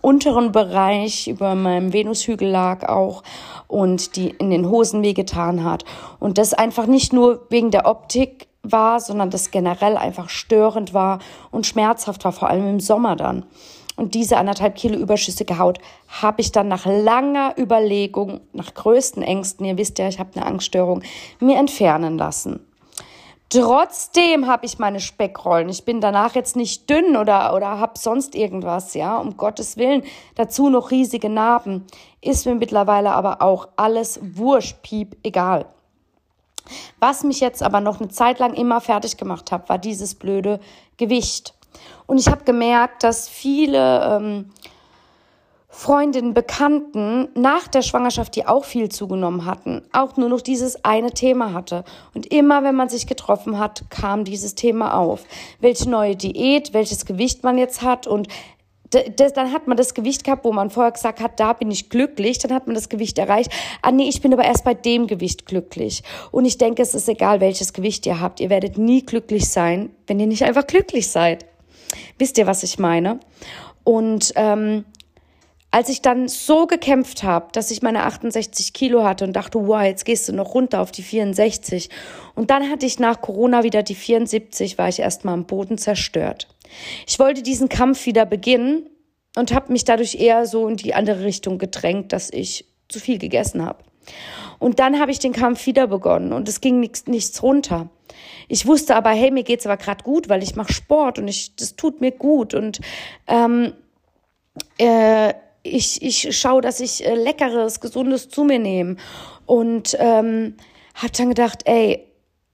unteren 0.00 0.52
Bereich, 0.52 1.28
über 1.28 1.54
meinem 1.54 1.92
Venushügel 1.92 2.48
lag 2.48 2.88
auch 2.88 3.22
und 3.66 4.16
die 4.16 4.28
in 4.30 4.50
den 4.50 4.68
Hosen 4.68 5.02
wehgetan 5.02 5.64
hat. 5.64 5.84
Und 6.18 6.38
das 6.38 6.54
einfach 6.54 6.86
nicht 6.86 7.12
nur 7.12 7.46
wegen 7.50 7.70
der 7.70 7.86
Optik 7.86 8.48
war, 8.62 9.00
sondern 9.00 9.30
das 9.30 9.50
generell 9.50 9.96
einfach 9.96 10.28
störend 10.28 10.92
war 10.92 11.20
und 11.50 11.66
schmerzhaft 11.66 12.24
war, 12.24 12.32
vor 12.32 12.48
allem 12.48 12.68
im 12.68 12.80
Sommer 12.80 13.16
dann. 13.16 13.44
Und 13.96 14.14
diese 14.14 14.38
anderthalb 14.38 14.76
Kilo 14.76 14.98
überschüssige 14.98 15.58
Haut 15.58 15.78
habe 16.08 16.40
ich 16.40 16.52
dann 16.52 16.68
nach 16.68 16.86
langer 16.86 17.54
Überlegung, 17.58 18.40
nach 18.52 18.72
größten 18.72 19.22
Ängsten, 19.22 19.66
ihr 19.66 19.76
wisst 19.76 19.98
ja, 19.98 20.08
ich 20.08 20.18
habe 20.18 20.30
eine 20.34 20.46
Angststörung, 20.46 21.02
mir 21.38 21.58
entfernen 21.58 22.16
lassen. 22.16 22.60
Trotzdem 23.50 24.46
habe 24.46 24.64
ich 24.64 24.78
meine 24.78 25.00
Speckrollen. 25.00 25.68
Ich 25.68 25.84
bin 25.84 26.00
danach 26.00 26.36
jetzt 26.36 26.54
nicht 26.54 26.88
dünn 26.88 27.16
oder, 27.16 27.52
oder 27.52 27.80
habe 27.80 27.98
sonst 27.98 28.36
irgendwas, 28.36 28.94
ja, 28.94 29.18
um 29.18 29.36
Gottes 29.36 29.76
Willen. 29.76 30.04
Dazu 30.36 30.70
noch 30.70 30.92
riesige 30.92 31.28
Narben. 31.28 31.84
Ist 32.20 32.46
mir 32.46 32.54
mittlerweile 32.54 33.10
aber 33.10 33.42
auch 33.42 33.66
alles 33.74 34.20
wurscht, 34.22 34.82
piep, 34.82 35.16
egal. 35.24 35.66
Was 37.00 37.24
mich 37.24 37.40
jetzt 37.40 37.64
aber 37.64 37.80
noch 37.80 37.98
eine 37.98 38.08
Zeit 38.08 38.38
lang 38.38 38.54
immer 38.54 38.80
fertig 38.80 39.16
gemacht 39.16 39.50
hat, 39.50 39.68
war 39.68 39.78
dieses 39.78 40.14
blöde 40.14 40.60
Gewicht. 40.96 41.54
Und 42.06 42.20
ich 42.20 42.28
habe 42.28 42.44
gemerkt, 42.44 43.02
dass 43.02 43.28
viele 43.28 44.04
ähm, 44.04 44.50
Freundinnen, 45.72 46.34
Bekannten 46.34 47.28
nach 47.34 47.68
der 47.68 47.82
Schwangerschaft, 47.82 48.34
die 48.34 48.44
auch 48.44 48.64
viel 48.64 48.88
zugenommen 48.88 49.44
hatten, 49.44 49.82
auch 49.92 50.16
nur 50.16 50.28
noch 50.28 50.40
dieses 50.40 50.84
eine 50.84 51.12
Thema 51.12 51.52
hatte. 51.52 51.84
Und 52.12 52.26
immer, 52.26 52.64
wenn 52.64 52.74
man 52.74 52.88
sich 52.88 53.06
getroffen 53.06 53.58
hat, 53.58 53.84
kam 53.88 54.24
dieses 54.24 54.56
Thema 54.56 54.94
auf. 54.94 55.24
Welche 55.60 55.88
neue 55.88 56.16
Diät, 56.16 56.74
welches 56.74 57.06
Gewicht 57.06 57.44
man 57.44 57.56
jetzt 57.56 57.82
hat 57.82 58.08
und 58.08 58.26
das, 58.90 59.32
dann 59.32 59.52
hat 59.52 59.68
man 59.68 59.76
das 59.76 59.94
Gewicht 59.94 60.24
gehabt, 60.24 60.44
wo 60.44 60.52
man 60.52 60.68
vorher 60.68 60.90
gesagt 60.90 61.20
hat, 61.20 61.38
da 61.38 61.52
bin 61.52 61.70
ich 61.70 61.90
glücklich, 61.90 62.38
dann 62.38 62.52
hat 62.52 62.66
man 62.66 62.74
das 62.74 62.88
Gewicht 62.88 63.18
erreicht. 63.18 63.52
Ah 63.82 63.92
nee, 63.92 64.08
ich 64.08 64.20
bin 64.20 64.32
aber 64.32 64.44
erst 64.44 64.64
bei 64.64 64.74
dem 64.74 65.06
Gewicht 65.06 65.46
glücklich. 65.46 66.02
Und 66.32 66.44
ich 66.44 66.58
denke, 66.58 66.82
es 66.82 66.94
ist 66.94 67.08
egal, 67.08 67.40
welches 67.40 67.72
Gewicht 67.72 68.04
ihr 68.06 68.20
habt. 68.20 68.40
Ihr 68.40 68.50
werdet 68.50 68.78
nie 68.78 69.06
glücklich 69.06 69.48
sein, 69.48 69.90
wenn 70.08 70.18
ihr 70.18 70.26
nicht 70.26 70.42
einfach 70.42 70.66
glücklich 70.66 71.08
seid. 71.08 71.46
Wisst 72.18 72.36
ihr, 72.38 72.48
was 72.48 72.64
ich 72.64 72.80
meine? 72.80 73.20
Und 73.84 74.32
ähm, 74.34 74.84
als 75.70 75.88
ich 75.88 76.02
dann 76.02 76.26
so 76.28 76.66
gekämpft 76.66 77.22
habe, 77.22 77.48
dass 77.52 77.70
ich 77.70 77.82
meine 77.82 78.04
68 78.04 78.72
Kilo 78.72 79.04
hatte 79.04 79.24
und 79.24 79.34
dachte, 79.34 79.66
wow, 79.66 79.82
jetzt 79.82 80.04
gehst 80.04 80.28
du 80.28 80.32
noch 80.32 80.54
runter 80.54 80.80
auf 80.80 80.90
die 80.90 81.02
64. 81.02 81.90
Und 82.34 82.50
dann 82.50 82.68
hatte 82.70 82.86
ich 82.86 82.98
nach 82.98 83.20
Corona 83.20 83.62
wieder 83.62 83.82
die 83.82 83.94
74, 83.94 84.78
war 84.78 84.88
ich 84.88 84.98
erstmal 84.98 85.34
am 85.34 85.46
Boden 85.46 85.78
zerstört. 85.78 86.48
Ich 87.06 87.18
wollte 87.18 87.42
diesen 87.42 87.68
Kampf 87.68 88.06
wieder 88.06 88.26
beginnen 88.26 88.88
und 89.36 89.54
habe 89.54 89.72
mich 89.72 89.84
dadurch 89.84 90.16
eher 90.16 90.46
so 90.46 90.66
in 90.66 90.76
die 90.76 90.94
andere 90.94 91.24
Richtung 91.24 91.58
gedrängt, 91.58 92.12
dass 92.12 92.30
ich 92.32 92.64
zu 92.88 92.98
viel 92.98 93.18
gegessen 93.18 93.64
habe. 93.64 93.84
Und 94.58 94.80
dann 94.80 94.98
habe 94.98 95.12
ich 95.12 95.20
den 95.20 95.32
Kampf 95.32 95.66
wieder 95.66 95.86
begonnen 95.86 96.32
und 96.32 96.48
es 96.48 96.60
ging 96.60 96.80
nichts, 96.80 97.06
nichts 97.06 97.42
runter. 97.42 97.88
Ich 98.48 98.66
wusste 98.66 98.96
aber, 98.96 99.10
hey, 99.10 99.30
mir 99.30 99.44
geht's 99.44 99.66
aber 99.66 99.76
gerade 99.76 100.02
gut, 100.02 100.28
weil 100.28 100.42
ich 100.42 100.56
mache 100.56 100.72
Sport 100.72 101.18
und 101.18 101.28
ich, 101.28 101.54
das 101.54 101.76
tut 101.76 102.00
mir 102.00 102.10
gut 102.10 102.54
und 102.54 102.80
ähm, 103.28 103.72
äh, 104.78 105.32
ich, 105.62 106.02
ich 106.02 106.36
schaue, 106.38 106.62
dass 106.62 106.80
ich 106.80 107.04
äh, 107.04 107.14
Leckeres, 107.14 107.80
Gesundes 107.80 108.28
zu 108.28 108.44
mir 108.44 108.58
nehme. 108.58 108.96
Und 109.46 109.96
ähm, 109.98 110.56
habe 110.94 111.12
dann 111.16 111.28
gedacht, 111.28 111.62
ey, 111.64 112.06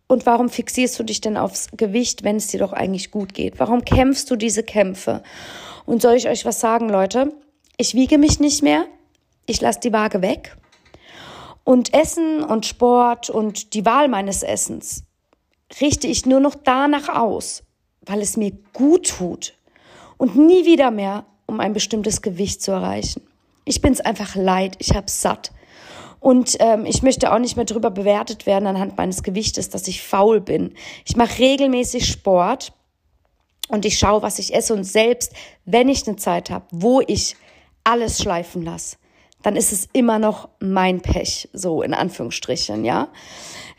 und 0.08 0.24
warum 0.24 0.48
fixierst 0.48 0.98
du 0.98 1.02
dich 1.02 1.20
denn 1.20 1.36
aufs 1.36 1.68
Gewicht, 1.76 2.22
wenn 2.22 2.36
es 2.36 2.48
dir 2.48 2.60
doch 2.60 2.72
eigentlich 2.72 3.10
gut 3.10 3.34
geht? 3.34 3.58
Warum 3.58 3.84
kämpfst 3.84 4.30
du 4.30 4.36
diese 4.36 4.62
Kämpfe? 4.62 5.22
Und 5.84 6.00
soll 6.00 6.14
ich 6.14 6.28
euch 6.28 6.44
was 6.44 6.60
sagen, 6.60 6.88
Leute? 6.88 7.32
Ich 7.76 7.94
wiege 7.94 8.18
mich 8.18 8.38
nicht 8.38 8.62
mehr. 8.62 8.86
Ich 9.46 9.60
lasse 9.60 9.80
die 9.80 9.92
Waage 9.92 10.22
weg. 10.22 10.56
Und 11.64 11.92
Essen 11.92 12.44
und 12.44 12.66
Sport 12.66 13.30
und 13.30 13.74
die 13.74 13.84
Wahl 13.84 14.06
meines 14.08 14.44
Essens 14.44 15.02
richte 15.80 16.06
ich 16.06 16.24
nur 16.24 16.38
noch 16.38 16.54
danach 16.54 17.08
aus, 17.08 17.64
weil 18.02 18.22
es 18.22 18.36
mir 18.36 18.52
gut 18.72 19.08
tut 19.08 19.54
und 20.16 20.36
nie 20.36 20.64
wieder 20.64 20.92
mehr 20.92 21.26
um 21.46 21.60
ein 21.60 21.72
bestimmtes 21.72 22.22
Gewicht 22.22 22.62
zu 22.62 22.72
erreichen. 22.72 23.22
Ich 23.64 23.80
bin 23.80 23.92
es 23.92 24.00
einfach 24.00 24.36
leid, 24.36 24.76
ich 24.78 24.94
habe 24.94 25.10
satt. 25.10 25.52
Und 26.20 26.56
ähm, 26.60 26.86
ich 26.86 27.02
möchte 27.02 27.32
auch 27.32 27.38
nicht 27.38 27.56
mehr 27.56 27.64
darüber 27.64 27.90
bewertet 27.90 28.46
werden 28.46 28.66
anhand 28.66 28.96
meines 28.96 29.22
Gewichtes, 29.22 29.70
dass 29.70 29.86
ich 29.86 30.02
faul 30.02 30.40
bin. 30.40 30.74
Ich 31.04 31.16
mache 31.16 31.38
regelmäßig 31.38 32.06
Sport 32.08 32.72
und 33.68 33.84
ich 33.84 33.98
schaue, 33.98 34.22
was 34.22 34.38
ich 34.38 34.54
esse. 34.54 34.74
Und 34.74 34.84
selbst 34.84 35.32
wenn 35.64 35.88
ich 35.88 36.06
eine 36.06 36.16
Zeit 36.16 36.50
habe, 36.50 36.66
wo 36.70 37.00
ich 37.00 37.36
alles 37.84 38.18
schleifen 38.20 38.62
lasse, 38.62 38.96
dann 39.42 39.56
ist 39.56 39.72
es 39.72 39.88
immer 39.92 40.18
noch 40.18 40.48
mein 40.58 41.00
Pech, 41.00 41.48
so 41.52 41.82
in 41.82 41.94
Anführungsstrichen, 41.94 42.84
ja. 42.84 43.08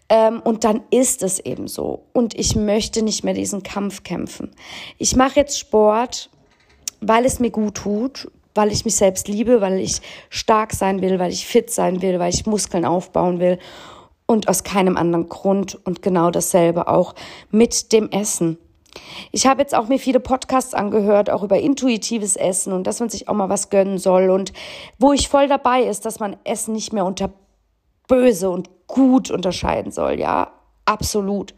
Ähm, 0.10 0.42
und 0.42 0.64
dann 0.64 0.84
ist 0.90 1.24
es 1.24 1.40
eben 1.40 1.68
so. 1.68 2.06
Und 2.14 2.34
ich 2.34 2.56
möchte 2.56 3.02
nicht 3.02 3.26
mehr 3.26 3.34
diesen 3.34 3.64
Kampf 3.64 4.04
kämpfen. 4.04 4.56
Ich 4.98 5.18
mache 5.18 5.36
jetzt 5.36 5.60
Sport 5.60 6.30
weil 7.02 7.26
es 7.26 7.40
mir 7.40 7.52
gut 7.52 7.76
tut, 7.76 8.32
weil 8.56 8.72
ich 8.72 8.86
mich 8.86 8.96
selbst 8.96 9.28
liebe, 9.28 9.62
weil 9.62 9.80
ich 9.80 10.02
stark 10.30 10.74
sein 10.74 11.02
will, 11.02 11.20
weil 11.20 11.32
ich 11.32 11.46
fit 11.46 11.70
sein 11.70 12.02
will, 12.02 12.20
weil 12.20 12.34
ich 12.34 12.46
Muskeln 12.46 12.86
aufbauen 12.86 13.40
will 13.40 13.60
und 14.26 14.50
aus 14.50 14.64
keinem 14.64 14.98
anderen 14.98 15.30
Grund 15.30 15.76
und 15.86 16.02
genau 16.02 16.32
dasselbe 16.32 16.88
auch 16.88 17.16
mit 17.52 17.94
dem 17.94 18.10
Essen. 18.10 18.58
Ich 19.32 19.46
habe 19.46 19.62
jetzt 19.62 19.76
auch 19.76 19.88
mir 19.88 20.00
viele 20.00 20.20
Podcasts 20.20 20.74
angehört, 20.74 21.30
auch 21.30 21.44
über 21.44 21.60
intuitives 21.60 22.36
Essen 22.36 22.74
und 22.74 22.88
dass 22.88 23.00
man 23.00 23.10
sich 23.10 23.30
auch 23.30 23.36
mal 23.36 23.50
was 23.50 23.70
gönnen 23.70 24.00
soll 24.00 24.30
und 24.32 24.54
wo 24.98 25.14
ich 25.14 25.30
voll 25.30 25.48
dabei 25.48 25.84
ist, 25.84 26.06
dass 26.06 26.20
man 26.20 26.36
Essen 26.44 26.74
nicht 26.74 26.94
mehr 26.94 27.06
unter 27.06 27.32
böse 28.08 28.50
und 28.50 28.70
gut 28.88 29.30
unterscheiden 29.30 29.92
soll, 29.92 30.20
ja 30.20 30.52
absolut. 30.88 31.54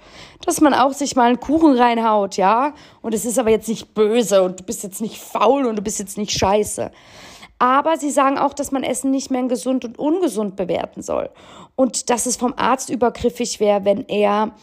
Dass 0.45 0.61
man 0.61 0.73
auch 0.73 0.93
sich 0.93 1.15
mal 1.15 1.27
einen 1.27 1.39
Kuchen 1.39 1.77
reinhaut, 1.77 2.37
ja. 2.37 2.73
Und 3.01 3.13
es 3.13 3.25
ist 3.25 3.39
aber 3.39 3.51
jetzt 3.51 3.69
nicht 3.69 3.93
böse 3.93 4.41
und 4.43 4.59
du 4.59 4.63
bist 4.63 4.83
jetzt 4.83 5.01
nicht 5.01 5.19
faul 5.19 5.65
und 5.65 5.75
du 5.75 5.81
bist 5.81 5.99
jetzt 5.99 6.17
nicht 6.17 6.31
scheiße. 6.31 6.91
Aber 7.59 7.97
sie 7.97 8.09
sagen 8.09 8.37
auch, 8.37 8.53
dass 8.53 8.71
man 8.71 8.83
Essen 8.83 9.11
nicht 9.11 9.31
mehr 9.31 9.41
in 9.41 9.49
gesund 9.49 9.83
und 9.83 9.99
ungesund 9.99 10.55
bewerten 10.55 11.01
soll. 11.01 11.29
Und 11.75 12.09
dass 12.09 12.25
es 12.25 12.37
vom 12.37 12.53
Arzt 12.55 12.89
übergriffig 12.89 13.59
wäre, 13.59 13.83
wenn 13.83 14.07
er 14.07 14.53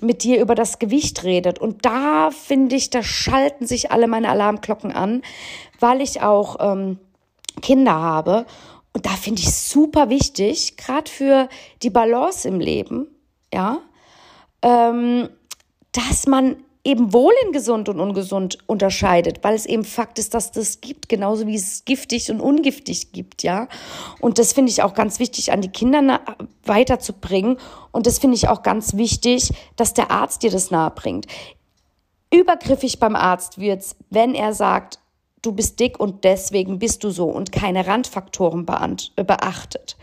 mit 0.00 0.24
dir 0.24 0.40
über 0.40 0.54
das 0.54 0.78
Gewicht 0.78 1.24
redet. 1.24 1.58
Und 1.58 1.84
da 1.84 2.30
finde 2.30 2.76
ich, 2.76 2.90
da 2.90 3.02
schalten 3.02 3.66
sich 3.66 3.90
alle 3.90 4.08
meine 4.08 4.28
Alarmglocken 4.28 4.92
an, 4.92 5.22
weil 5.80 6.00
ich 6.00 6.22
auch 6.22 6.56
ähm, 6.60 6.98
Kinder 7.62 7.94
habe. 7.94 8.46
Und 8.92 9.04
da 9.06 9.10
finde 9.10 9.42
ich 9.42 9.54
super 9.54 10.08
wichtig, 10.08 10.76
gerade 10.78 11.10
für 11.10 11.48
die 11.82 11.90
Balance 11.90 12.48
im 12.48 12.60
Leben, 12.60 13.08
ja, 13.52 13.78
ähm, 14.62 15.28
dass 15.92 16.26
man 16.26 16.56
eben 16.86 17.12
wohl 17.12 17.32
in 17.44 17.50
gesund 17.50 17.88
und 17.88 17.98
ungesund 17.98 18.58
unterscheidet, 18.66 19.42
weil 19.42 19.56
es 19.56 19.66
eben 19.66 19.84
Fakt 19.84 20.20
ist, 20.20 20.34
dass 20.34 20.52
das 20.52 20.80
gibt, 20.80 21.08
genauso 21.08 21.48
wie 21.48 21.56
es 21.56 21.84
giftig 21.84 22.30
und 22.30 22.40
ungiftig 22.40 23.10
gibt, 23.10 23.42
ja. 23.42 23.66
Und 24.20 24.38
das 24.38 24.52
finde 24.52 24.70
ich 24.70 24.84
auch 24.84 24.94
ganz 24.94 25.18
wichtig 25.18 25.50
an 25.50 25.62
die 25.62 25.68
Kinder 25.68 26.20
weiterzubringen. 26.64 27.58
Und 27.90 28.06
das 28.06 28.20
finde 28.20 28.36
ich 28.36 28.48
auch 28.48 28.62
ganz 28.62 28.96
wichtig, 28.96 29.52
dass 29.74 29.94
der 29.94 30.12
Arzt 30.12 30.44
dir 30.44 30.50
das 30.50 30.70
nahebringt. 30.70 31.26
Übergriffig 32.32 33.00
beim 33.00 33.16
Arzt 33.16 33.58
wird's, 33.58 33.96
wenn 34.10 34.34
er 34.34 34.54
sagt, 34.54 35.00
du 35.46 35.52
bist 35.52 35.78
dick 35.80 36.00
und 36.00 36.24
deswegen 36.24 36.78
bist 36.78 37.04
du 37.04 37.10
so 37.10 37.26
und 37.26 37.52
keine 37.52 37.86
Randfaktoren 37.86 38.66
beachtet. 38.66 39.96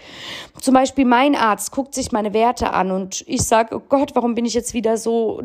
Zum 0.59 0.73
Beispiel 0.73 1.05
mein 1.05 1.35
Arzt 1.35 1.71
guckt 1.71 1.93
sich 1.93 2.11
meine 2.11 2.33
Werte 2.33 2.71
an 2.71 2.91
und 2.91 3.23
ich 3.27 3.43
sage, 3.43 3.75
oh 3.75 3.81
Gott, 3.87 4.15
warum 4.15 4.35
bin 4.35 4.45
ich 4.45 4.53
jetzt 4.53 4.73
wieder 4.73 4.97
so 4.97 5.41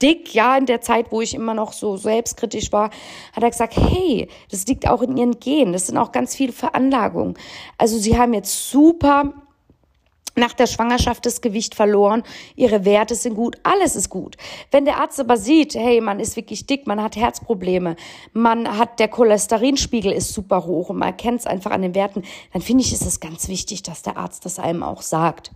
dick, 0.00 0.32
ja, 0.34 0.56
in 0.56 0.66
der 0.66 0.80
Zeit, 0.80 1.10
wo 1.10 1.20
ich 1.20 1.34
immer 1.34 1.54
noch 1.54 1.72
so 1.72 1.96
selbstkritisch 1.96 2.72
war, 2.72 2.90
hat 3.32 3.42
er 3.42 3.50
gesagt, 3.50 3.76
hey, 3.76 4.28
das 4.50 4.66
liegt 4.66 4.88
auch 4.88 5.02
in 5.02 5.16
ihren 5.16 5.40
Genen, 5.40 5.72
das 5.72 5.88
sind 5.88 5.98
auch 5.98 6.12
ganz 6.12 6.34
viele 6.34 6.52
Veranlagungen. 6.52 7.34
Also 7.78 7.98
sie 7.98 8.16
haben 8.16 8.32
jetzt 8.32 8.70
super 8.70 9.34
nach 10.38 10.52
der 10.52 10.66
Schwangerschaft 10.66 11.26
das 11.26 11.40
Gewicht 11.40 11.74
verloren, 11.74 12.22
ihre 12.56 12.84
Werte 12.84 13.14
sind 13.14 13.34
gut, 13.34 13.56
alles 13.62 13.96
ist 13.96 14.08
gut. 14.08 14.36
Wenn 14.70 14.84
der 14.84 14.98
Arzt 14.98 15.20
aber 15.20 15.36
sieht, 15.36 15.74
hey, 15.74 16.00
man 16.00 16.20
ist 16.20 16.36
wirklich 16.36 16.66
dick, 16.66 16.86
man 16.86 17.02
hat 17.02 17.16
Herzprobleme, 17.16 17.96
man 18.32 18.78
hat, 18.78 19.00
der 19.00 19.08
Cholesterinspiegel 19.08 20.12
ist 20.12 20.32
super 20.32 20.64
hoch 20.64 20.88
und 20.90 20.98
man 20.98 21.08
erkennt 21.08 21.40
es 21.40 21.46
einfach 21.46 21.70
an 21.70 21.82
den 21.82 21.94
Werten, 21.94 22.22
dann 22.52 22.62
finde 22.62 22.84
ich, 22.84 22.92
ist 22.92 23.06
es 23.06 23.20
ganz 23.20 23.48
wichtig, 23.48 23.82
dass 23.82 24.02
der 24.02 24.16
Arzt 24.16 24.44
das 24.44 24.58
einem 24.58 24.82
auch 24.82 25.02
sagt. 25.02 25.50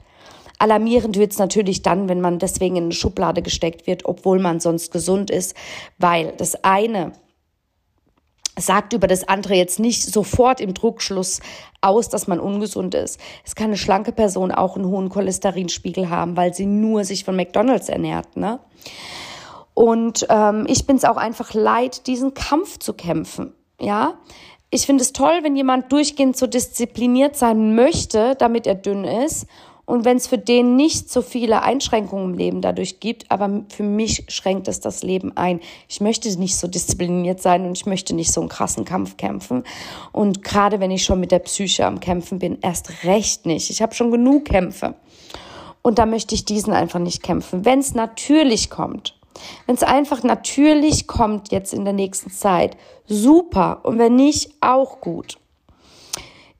Alarmierend 0.58 1.18
wird 1.18 1.32
es 1.32 1.38
natürlich 1.38 1.82
dann, 1.82 2.08
wenn 2.08 2.20
man 2.20 2.38
deswegen 2.38 2.76
in 2.76 2.84
eine 2.84 2.92
Schublade 2.92 3.42
gesteckt 3.42 3.88
wird, 3.88 4.04
obwohl 4.04 4.38
man 4.38 4.60
sonst 4.60 4.92
gesund 4.92 5.28
ist, 5.28 5.56
weil 5.98 6.34
das 6.36 6.62
eine 6.62 7.12
sagt 8.62 8.92
über 8.92 9.06
das 9.06 9.26
andere 9.26 9.54
jetzt 9.54 9.78
nicht 9.78 10.02
sofort 10.02 10.60
im 10.60 10.74
Druckschluss 10.74 11.40
aus, 11.80 12.08
dass 12.08 12.26
man 12.26 12.40
ungesund 12.40 12.94
ist. 12.94 13.20
Es 13.44 13.54
kann 13.54 13.66
eine 13.66 13.76
schlanke 13.76 14.12
Person 14.12 14.52
auch 14.52 14.76
einen 14.76 14.86
hohen 14.86 15.08
Cholesterinspiegel 15.08 16.08
haben, 16.08 16.36
weil 16.36 16.54
sie 16.54 16.66
nur 16.66 17.04
sich 17.04 17.24
von 17.24 17.36
McDonald's 17.36 17.88
ernährt. 17.88 18.36
Ne? 18.36 18.60
Und 19.74 20.26
ähm, 20.28 20.66
ich 20.68 20.86
bin 20.86 20.96
es 20.96 21.04
auch 21.04 21.16
einfach 21.16 21.54
leid, 21.54 22.06
diesen 22.06 22.34
Kampf 22.34 22.78
zu 22.78 22.94
kämpfen. 22.94 23.54
Ja, 23.80 24.14
ich 24.70 24.86
finde 24.86 25.02
es 25.02 25.12
toll, 25.12 25.40
wenn 25.42 25.56
jemand 25.56 25.92
durchgehend 25.92 26.36
so 26.36 26.46
diszipliniert 26.46 27.36
sein 27.36 27.74
möchte, 27.74 28.36
damit 28.36 28.66
er 28.66 28.74
dünn 28.74 29.04
ist 29.04 29.46
und 29.84 30.04
wenn 30.04 30.16
es 30.16 30.28
für 30.28 30.38
den 30.38 30.76
nicht 30.76 31.10
so 31.10 31.22
viele 31.22 31.62
Einschränkungen 31.62 32.32
im 32.32 32.38
Leben 32.38 32.60
dadurch 32.60 33.00
gibt, 33.00 33.30
aber 33.30 33.64
für 33.68 33.82
mich 33.82 34.24
schränkt 34.28 34.68
es 34.68 34.80
das 34.80 35.02
Leben 35.02 35.36
ein. 35.36 35.60
Ich 35.88 36.00
möchte 36.00 36.28
nicht 36.38 36.56
so 36.56 36.68
diszipliniert 36.68 37.42
sein 37.42 37.66
und 37.66 37.76
ich 37.76 37.86
möchte 37.86 38.14
nicht 38.14 38.32
so 38.32 38.40
einen 38.40 38.48
krassen 38.48 38.84
Kampf 38.84 39.16
kämpfen. 39.16 39.64
Und 40.12 40.44
gerade 40.44 40.78
wenn 40.78 40.92
ich 40.92 41.04
schon 41.04 41.18
mit 41.18 41.32
der 41.32 41.40
Psyche 41.40 41.84
am 41.84 41.98
Kämpfen 41.98 42.38
bin, 42.38 42.58
erst 42.62 43.04
recht 43.04 43.44
nicht. 43.44 43.70
Ich 43.70 43.82
habe 43.82 43.94
schon 43.94 44.12
genug 44.12 44.44
Kämpfe. 44.44 44.94
Und 45.82 45.98
da 45.98 46.06
möchte 46.06 46.36
ich 46.36 46.44
diesen 46.44 46.72
einfach 46.72 47.00
nicht 47.00 47.22
kämpfen. 47.24 47.64
Wenn 47.64 47.80
es 47.80 47.92
natürlich 47.92 48.70
kommt, 48.70 49.18
wenn 49.66 49.74
es 49.74 49.82
einfach 49.82 50.22
natürlich 50.22 51.08
kommt 51.08 51.50
jetzt 51.50 51.74
in 51.74 51.84
der 51.84 51.94
nächsten 51.94 52.30
Zeit, 52.30 52.76
super. 53.06 53.80
Und 53.82 53.98
wenn 53.98 54.14
nicht, 54.14 54.52
auch 54.60 55.00
gut. 55.00 55.38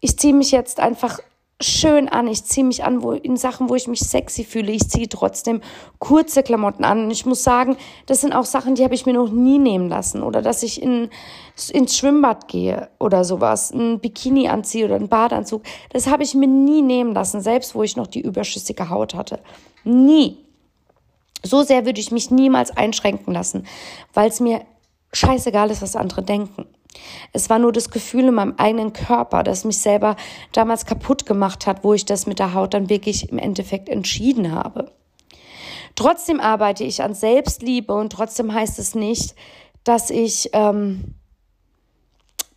Ich 0.00 0.18
ziehe 0.18 0.34
mich 0.34 0.50
jetzt 0.50 0.80
einfach 0.80 1.20
schön 1.62 2.08
an. 2.08 2.26
Ich 2.28 2.44
ziehe 2.44 2.64
mich 2.64 2.84
an 2.84 3.02
wo, 3.02 3.12
in 3.12 3.36
Sachen, 3.36 3.68
wo 3.68 3.74
ich 3.74 3.88
mich 3.88 4.00
sexy 4.00 4.44
fühle. 4.44 4.72
Ich 4.72 4.88
ziehe 4.88 5.08
trotzdem 5.08 5.60
kurze 5.98 6.42
Klamotten 6.42 6.84
an. 6.84 7.04
Und 7.04 7.10
ich 7.10 7.26
muss 7.26 7.42
sagen, 7.42 7.76
das 8.06 8.20
sind 8.20 8.32
auch 8.32 8.44
Sachen, 8.44 8.74
die 8.74 8.84
habe 8.84 8.94
ich 8.94 9.06
mir 9.06 9.14
noch 9.14 9.30
nie 9.30 9.58
nehmen 9.58 9.88
lassen. 9.88 10.22
Oder 10.22 10.42
dass 10.42 10.62
ich 10.62 10.82
in, 10.82 11.10
ins 11.70 11.96
Schwimmbad 11.96 12.48
gehe 12.48 12.88
oder 12.98 13.24
sowas, 13.24 13.70
ein 13.72 14.00
Bikini 14.00 14.48
anziehe 14.48 14.84
oder 14.86 14.96
einen 14.96 15.08
Badeanzug. 15.08 15.62
Das 15.90 16.06
habe 16.06 16.22
ich 16.22 16.34
mir 16.34 16.48
nie 16.48 16.82
nehmen 16.82 17.14
lassen, 17.14 17.40
selbst 17.40 17.74
wo 17.74 17.82
ich 17.82 17.96
noch 17.96 18.06
die 18.06 18.20
überschüssige 18.20 18.90
Haut 18.90 19.14
hatte. 19.14 19.40
Nie. 19.84 20.38
So 21.42 21.62
sehr 21.62 21.86
würde 21.86 22.00
ich 22.00 22.12
mich 22.12 22.30
niemals 22.30 22.70
einschränken 22.76 23.34
lassen, 23.34 23.66
weil 24.14 24.28
es 24.28 24.38
mir 24.38 24.62
scheißegal 25.12 25.70
ist, 25.70 25.82
was 25.82 25.96
andere 25.96 26.22
denken. 26.22 26.66
Es 27.32 27.48
war 27.50 27.58
nur 27.58 27.72
das 27.72 27.90
Gefühl 27.90 28.28
in 28.28 28.34
meinem 28.34 28.54
eigenen 28.58 28.92
Körper, 28.92 29.42
das 29.42 29.64
mich 29.64 29.78
selber 29.78 30.16
damals 30.52 30.86
kaputt 30.86 31.26
gemacht 31.26 31.66
hat, 31.66 31.84
wo 31.84 31.94
ich 31.94 32.04
das 32.04 32.26
mit 32.26 32.38
der 32.38 32.54
Haut 32.54 32.74
dann 32.74 32.88
wirklich 32.88 33.30
im 33.30 33.38
Endeffekt 33.38 33.88
entschieden 33.88 34.52
habe. 34.52 34.92
Trotzdem 35.94 36.40
arbeite 36.40 36.84
ich 36.84 37.02
an 37.02 37.14
Selbstliebe 37.14 37.92
und 37.92 38.12
trotzdem 38.12 38.52
heißt 38.52 38.78
es 38.78 38.94
nicht, 38.94 39.34
dass 39.84 40.10
ich 40.10 40.50
ähm, 40.52 41.14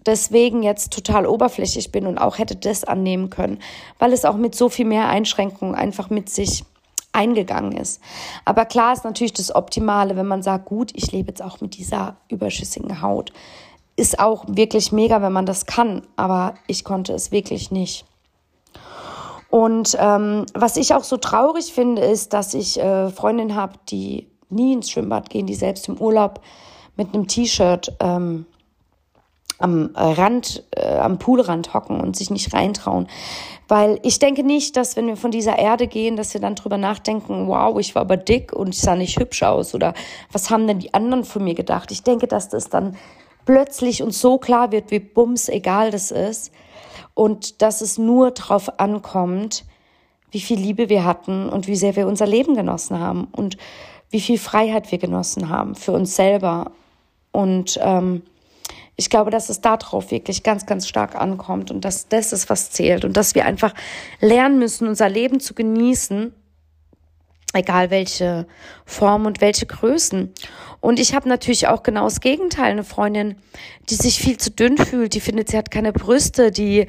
deswegen 0.05 0.63
jetzt 0.63 0.93
total 0.93 1.25
oberflächlich 1.25 1.91
bin 1.91 2.07
und 2.07 2.17
auch 2.17 2.37
hätte 2.37 2.55
das 2.55 2.83
annehmen 2.83 3.29
können, 3.29 3.59
weil 3.99 4.13
es 4.13 4.25
auch 4.25 4.37
mit 4.37 4.55
so 4.55 4.69
viel 4.69 4.85
mehr 4.85 5.09
Einschränkungen 5.09 5.75
einfach 5.75 6.09
mit 6.09 6.29
sich 6.29 6.63
eingegangen 7.11 7.71
ist. 7.71 8.01
Aber 8.43 8.65
klar 8.65 8.93
ist 8.93 9.05
natürlich 9.05 9.33
das 9.33 9.55
Optimale, 9.55 10.15
wenn 10.15 10.27
man 10.27 10.43
sagt, 10.43 10.65
gut, 10.65 10.91
ich 10.93 11.11
lebe 11.11 11.29
jetzt 11.29 11.41
auch 11.41 11.61
mit 11.61 11.77
dieser 11.77 12.17
überschüssigen 12.29 13.01
Haut. 13.01 13.31
Ist 13.97 14.19
auch 14.19 14.45
wirklich 14.47 14.91
mega, 14.91 15.21
wenn 15.21 15.31
man 15.31 15.45
das 15.45 15.65
kann, 15.65 16.01
aber 16.15 16.55
ich 16.67 16.83
konnte 16.83 17.13
es 17.13 17.31
wirklich 17.31 17.71
nicht. 17.71 18.05
Und 19.49 19.95
ähm, 19.99 20.45
was 20.53 20.75
ich 20.75 20.93
auch 20.93 21.05
so 21.05 21.15
traurig 21.15 21.71
finde, 21.71 22.01
ist, 22.01 22.33
dass 22.33 22.53
ich 22.53 22.77
äh, 22.77 23.09
Freundinnen 23.09 23.55
habe, 23.55 23.73
die 23.89 24.27
nie 24.49 24.73
ins 24.73 24.89
Schwimmbad 24.89 25.29
gehen, 25.29 25.47
die 25.47 25.55
selbst 25.55 25.87
im 25.87 25.97
Urlaub 25.97 26.41
mit 26.97 27.13
einem 27.13 27.27
T-Shirt 27.27 27.95
ähm, 28.01 28.45
am 29.57 29.91
Rand, 29.95 30.63
äh, 30.71 30.97
am 30.97 31.17
Poolrand 31.17 31.73
hocken 31.73 32.01
und 32.01 32.17
sich 32.17 32.29
nicht 32.29 32.53
reintrauen. 32.53 33.07
Weil 33.67 33.99
ich 34.03 34.19
denke 34.19 34.43
nicht, 34.43 34.75
dass 34.75 34.95
wenn 34.95 35.07
wir 35.07 35.15
von 35.15 35.31
dieser 35.31 35.57
Erde 35.57 35.87
gehen, 35.87 36.17
dass 36.17 36.33
wir 36.33 36.41
dann 36.41 36.55
drüber 36.55 36.77
nachdenken, 36.77 37.47
wow, 37.47 37.79
ich 37.79 37.95
war 37.95 38.01
aber 38.01 38.17
dick 38.17 38.53
und 38.53 38.75
ich 38.75 38.81
sah 38.81 38.95
nicht 38.95 39.19
hübsch 39.19 39.43
aus 39.43 39.73
oder 39.73 39.93
was 40.31 40.49
haben 40.49 40.67
denn 40.67 40.79
die 40.79 40.93
anderen 40.93 41.23
von 41.23 41.43
mir 41.43 41.55
gedacht? 41.55 41.91
Ich 41.91 42.03
denke, 42.03 42.27
dass 42.27 42.49
das 42.49 42.69
dann 42.69 42.97
plötzlich 43.45 44.03
uns 44.03 44.19
so 44.19 44.37
klar 44.37 44.71
wird, 44.71 44.91
wie 44.91 44.99
bums 44.99 45.49
egal 45.49 45.91
das 45.91 46.11
ist 46.11 46.51
und 47.13 47.61
dass 47.61 47.81
es 47.81 47.97
nur 47.97 48.31
darauf 48.31 48.79
ankommt, 48.79 49.65
wie 50.31 50.41
viel 50.41 50.59
Liebe 50.59 50.89
wir 50.89 51.05
hatten 51.05 51.49
und 51.49 51.67
wie 51.67 51.75
sehr 51.75 51.95
wir 51.95 52.07
unser 52.07 52.27
Leben 52.27 52.55
genossen 52.55 52.99
haben 52.99 53.27
und 53.31 53.57
wie 54.09 54.19
viel 54.19 54.37
Freiheit 54.37 54.91
wir 54.91 54.97
genossen 54.97 55.49
haben 55.49 55.75
für 55.75 55.93
uns 55.93 56.15
selber. 56.15 56.71
Und 57.31 57.79
ähm, 57.81 58.21
ich 58.97 59.09
glaube, 59.09 59.31
dass 59.31 59.49
es 59.49 59.61
darauf 59.61 60.11
wirklich 60.11 60.43
ganz, 60.43 60.65
ganz 60.65 60.87
stark 60.87 61.15
ankommt 61.15 61.71
und 61.71 61.83
dass 61.83 62.07
das 62.07 62.33
ist, 62.33 62.49
was 62.49 62.71
zählt 62.71 63.05
und 63.05 63.15
dass 63.17 63.35
wir 63.35 63.45
einfach 63.45 63.73
lernen 64.19 64.59
müssen, 64.59 64.87
unser 64.87 65.09
Leben 65.09 65.39
zu 65.39 65.53
genießen, 65.53 66.33
egal 67.53 67.89
welche 67.89 68.47
Form 68.85 69.25
und 69.25 69.41
welche 69.41 69.65
Größen. 69.65 70.33
Und 70.85 70.99
ich 70.99 71.15
habe 71.15 71.27
natürlich 71.27 71.67
auch 71.67 71.81
genau 71.81 72.03
das 72.03 72.21
Gegenteil, 72.21 72.69
eine 72.69 72.83
Freundin, 72.83 73.37
die 73.89 73.95
sich 73.95 74.19
viel 74.19 74.37
zu 74.37 74.51
dünn 74.51 74.77
fühlt, 74.77 75.15
die 75.15 75.19
findet, 75.19 75.49
sie 75.49 75.57
hat 75.57 75.71
keine 75.71 75.91
Brüste, 75.91 76.51
die 76.51 76.85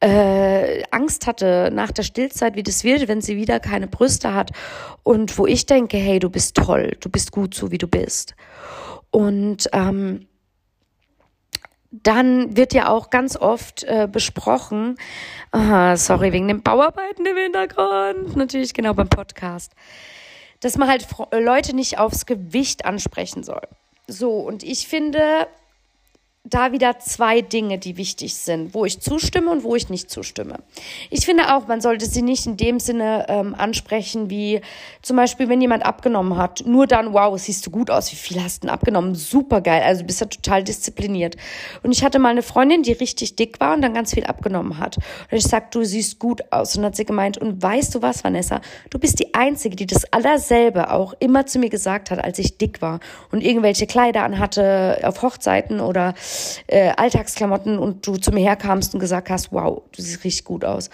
äh, 0.00 0.82
Angst 0.90 1.26
hatte 1.26 1.70
nach 1.72 1.90
der 1.90 2.02
Stillzeit, 2.02 2.54
wie 2.54 2.62
das 2.62 2.84
wird, 2.84 3.08
wenn 3.08 3.22
sie 3.22 3.38
wieder 3.38 3.58
keine 3.58 3.86
Brüste 3.86 4.34
hat. 4.34 4.50
Und 5.04 5.38
wo 5.38 5.46
ich 5.46 5.64
denke, 5.64 5.96
hey, 5.96 6.18
du 6.18 6.28
bist 6.28 6.54
toll, 6.54 6.98
du 7.00 7.08
bist 7.08 7.32
gut 7.32 7.54
so, 7.54 7.70
wie 7.70 7.78
du 7.78 7.88
bist. 7.88 8.34
Und 9.10 9.70
ähm, 9.72 10.28
dann 11.90 12.58
wird 12.58 12.74
ja 12.74 12.90
auch 12.90 13.08
ganz 13.08 13.38
oft 13.38 13.84
äh, 13.84 14.06
besprochen, 14.06 14.96
aha, 15.50 15.96
sorry, 15.96 16.34
wegen 16.34 16.48
den 16.48 16.62
Bauarbeiten 16.62 17.24
im 17.24 17.38
Hintergrund, 17.38 18.36
natürlich 18.36 18.74
genau 18.74 18.92
beim 18.92 19.08
Podcast, 19.08 19.72
dass 20.60 20.76
man 20.76 20.88
halt 20.88 21.06
Leute 21.32 21.74
nicht 21.74 21.98
aufs 21.98 22.26
Gewicht 22.26 22.84
ansprechen 22.84 23.42
soll. 23.42 23.62
So, 24.06 24.32
und 24.38 24.62
ich 24.62 24.88
finde, 24.88 25.46
da 26.50 26.72
wieder 26.72 26.98
zwei 26.98 27.40
Dinge, 27.40 27.78
die 27.78 27.96
wichtig 27.96 28.34
sind, 28.34 28.74
wo 28.74 28.84
ich 28.84 29.00
zustimme 29.00 29.50
und 29.50 29.64
wo 29.64 29.76
ich 29.76 29.88
nicht 29.88 30.10
zustimme. 30.10 30.58
Ich 31.08 31.24
finde 31.24 31.54
auch, 31.54 31.66
man 31.68 31.80
sollte 31.80 32.06
sie 32.06 32.22
nicht 32.22 32.46
in 32.46 32.56
dem 32.56 32.80
Sinne 32.80 33.26
ähm, 33.28 33.54
ansprechen, 33.56 34.30
wie 34.30 34.60
zum 35.02 35.16
Beispiel, 35.16 35.48
wenn 35.48 35.60
jemand 35.60 35.86
abgenommen 35.86 36.36
hat, 36.36 36.62
nur 36.66 36.86
dann, 36.86 37.12
wow, 37.12 37.38
siehst 37.40 37.66
du 37.66 37.70
gut 37.70 37.90
aus, 37.90 38.12
wie 38.12 38.16
viel 38.16 38.42
hast 38.42 38.62
du 38.62 38.66
denn 38.66 38.74
abgenommen? 38.74 39.14
Super 39.14 39.60
geil, 39.60 39.82
also 39.82 40.04
bist 40.04 40.20
ja 40.20 40.26
total 40.26 40.64
diszipliniert. 40.64 41.36
Und 41.82 41.92
ich 41.92 42.04
hatte 42.04 42.18
mal 42.18 42.30
eine 42.30 42.42
Freundin, 42.42 42.82
die 42.82 42.92
richtig 42.92 43.36
dick 43.36 43.60
war 43.60 43.74
und 43.74 43.82
dann 43.82 43.94
ganz 43.94 44.12
viel 44.12 44.24
abgenommen 44.24 44.78
hat. 44.78 44.96
Und 44.96 45.38
ich 45.38 45.44
sag, 45.44 45.70
du 45.70 45.84
siehst 45.84 46.18
gut 46.18 46.42
aus. 46.50 46.76
Und 46.76 46.84
hat 46.84 46.96
sie 46.96 47.04
gemeint, 47.04 47.38
und 47.38 47.62
weißt 47.62 47.94
du 47.94 48.02
was, 48.02 48.24
Vanessa, 48.24 48.60
du 48.90 48.98
bist 48.98 49.20
die 49.20 49.34
Einzige, 49.34 49.76
die 49.76 49.86
das 49.86 50.12
allerselbe 50.12 50.90
auch 50.92 51.14
immer 51.20 51.46
zu 51.46 51.58
mir 51.58 51.70
gesagt 51.70 52.10
hat, 52.10 52.22
als 52.22 52.38
ich 52.38 52.58
dick 52.58 52.82
war 52.82 53.00
und 53.30 53.42
irgendwelche 53.42 53.86
Kleider 53.86 54.24
anhatte 54.24 55.00
auf 55.04 55.22
Hochzeiten 55.22 55.80
oder 55.80 56.14
äh, 56.66 56.92
Alltagsklamotten 56.96 57.78
und 57.78 58.06
du 58.06 58.16
zu 58.16 58.32
mir 58.32 58.40
herkamst 58.40 58.94
und 58.94 59.00
gesagt 59.00 59.30
hast, 59.30 59.52
wow, 59.52 59.82
du 59.92 60.02
siehst 60.02 60.24
richtig 60.24 60.44
gut 60.44 60.64
aus. 60.64 60.90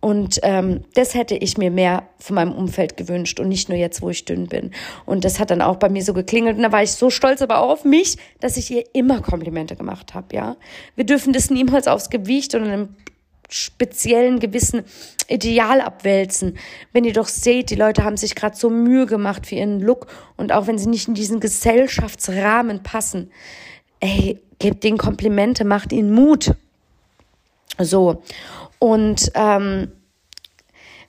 Und 0.00 0.38
ähm, 0.42 0.84
das 0.94 1.14
hätte 1.14 1.34
ich 1.34 1.58
mir 1.58 1.70
mehr 1.70 2.04
von 2.18 2.36
meinem 2.36 2.52
Umfeld 2.52 2.96
gewünscht 2.96 3.40
und 3.40 3.48
nicht 3.48 3.68
nur 3.68 3.78
jetzt, 3.78 4.02
wo 4.02 4.10
ich 4.10 4.24
dünn 4.24 4.46
bin. 4.46 4.70
Und 5.04 5.24
das 5.24 5.40
hat 5.40 5.50
dann 5.50 5.62
auch 5.62 5.76
bei 5.76 5.88
mir 5.88 6.04
so 6.04 6.12
geklingelt 6.14 6.56
und 6.56 6.62
da 6.62 6.70
war 6.70 6.82
ich 6.82 6.92
so 6.92 7.10
stolz 7.10 7.42
aber 7.42 7.58
auch 7.58 7.70
auf 7.70 7.84
mich, 7.84 8.16
dass 8.38 8.56
ich 8.56 8.70
ihr 8.70 8.84
immer 8.92 9.20
Komplimente 9.20 9.74
gemacht 9.74 10.14
habe, 10.14 10.34
ja. 10.36 10.56
Wir 10.94 11.04
dürfen 11.04 11.32
das 11.32 11.50
niemals 11.50 11.88
aufs 11.88 12.10
Gewicht 12.10 12.54
oder 12.54 12.66
einem 12.66 12.88
speziellen 13.48 14.38
gewissen 14.38 14.84
Ideal 15.28 15.80
abwälzen. 15.80 16.58
Wenn 16.92 17.04
ihr 17.04 17.12
doch 17.12 17.28
seht, 17.28 17.70
die 17.70 17.76
Leute 17.76 18.04
haben 18.04 18.16
sich 18.16 18.34
gerade 18.34 18.56
so 18.56 18.70
Mühe 18.70 19.06
gemacht 19.06 19.46
für 19.46 19.56
ihren 19.56 19.80
Look 19.80 20.06
und 20.36 20.52
auch 20.52 20.66
wenn 20.66 20.78
sie 20.78 20.88
nicht 20.88 21.08
in 21.08 21.14
diesen 21.14 21.40
Gesellschaftsrahmen 21.40 22.82
passen, 22.82 23.30
ey, 24.06 24.40
gebt 24.58 24.84
ihnen 24.84 24.98
Komplimente, 24.98 25.64
macht 25.64 25.92
ihnen 25.92 26.12
Mut. 26.12 26.54
So. 27.78 28.22
Und 28.78 29.30
ähm, 29.34 29.92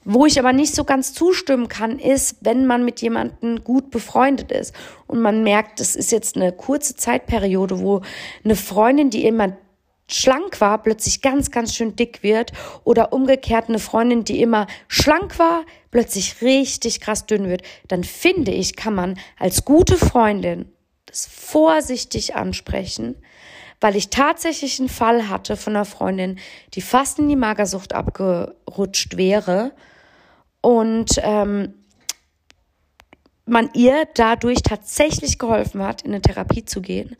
wo 0.04 0.26
ich 0.26 0.40
aber 0.40 0.54
nicht 0.54 0.74
so 0.74 0.84
ganz 0.84 1.14
zustimmen 1.14 1.68
kann, 1.68 2.00
ist, 2.00 2.38
wenn 2.42 2.66
man 2.66 2.86
mit 2.86 3.02
jemandem 3.02 3.64
gut 3.64 3.92
befreundet 3.92 4.52
ist 4.52 4.74
und 5.06 5.20
man 5.20 5.44
merkt, 5.44 5.80
das 5.80 5.96
ist 5.96 6.12
jetzt 6.12 6.38
eine 6.38 6.54
kurze 6.54 6.96
Zeitperiode, 6.96 7.80
wo 7.82 8.02
eine 8.44 8.56
Freundin, 8.56 9.10
die 9.10 9.26
immer 9.26 9.58
schlank 10.10 10.62
war, 10.62 10.82
plötzlich 10.82 11.22
ganz, 11.22 11.52
ganz 11.52 11.76
schön 11.76 11.98
dick 11.98 12.24
wird 12.24 12.54
oder 12.86 13.12
umgekehrt 13.12 13.68
eine 13.68 13.80
Freundin, 13.80 14.24
die 14.24 14.42
immer 14.42 14.68
schlank 14.88 15.38
war, 15.40 15.66
plötzlich 15.92 16.42
richtig 16.42 17.02
krass 17.02 17.26
dünn 17.26 17.50
wird, 17.50 17.64
dann 17.90 18.06
finde 18.06 18.52
ich, 18.52 18.78
kann 18.78 18.96
man 18.96 19.20
als 19.38 19.66
gute 19.66 19.98
Freundin 19.98 20.72
das 21.08 21.26
vorsichtig 21.26 22.36
ansprechen, 22.36 23.16
weil 23.82 23.96
ich 23.96 24.10
tatsächlich 24.10 24.80
einen 24.80 24.90
Fall 24.90 25.30
hatte 25.30 25.58
von 25.58 25.76
einer 25.76 25.86
Freundin, 25.86 26.38
die 26.74 26.82
fast 26.82 27.20
in 27.20 27.28
die 27.28 27.36
Magersucht 27.36 27.94
abgerutscht 27.94 29.18
wäre 29.18 29.72
und 30.62 31.20
ähm, 31.24 31.74
man 33.46 33.70
ihr 33.74 34.08
dadurch 34.14 34.62
tatsächlich 34.62 35.40
geholfen 35.40 35.82
hat, 35.82 36.02
in 36.02 36.12
eine 36.12 36.22
Therapie 36.22 36.66
zu 36.66 36.82
gehen. 36.82 37.16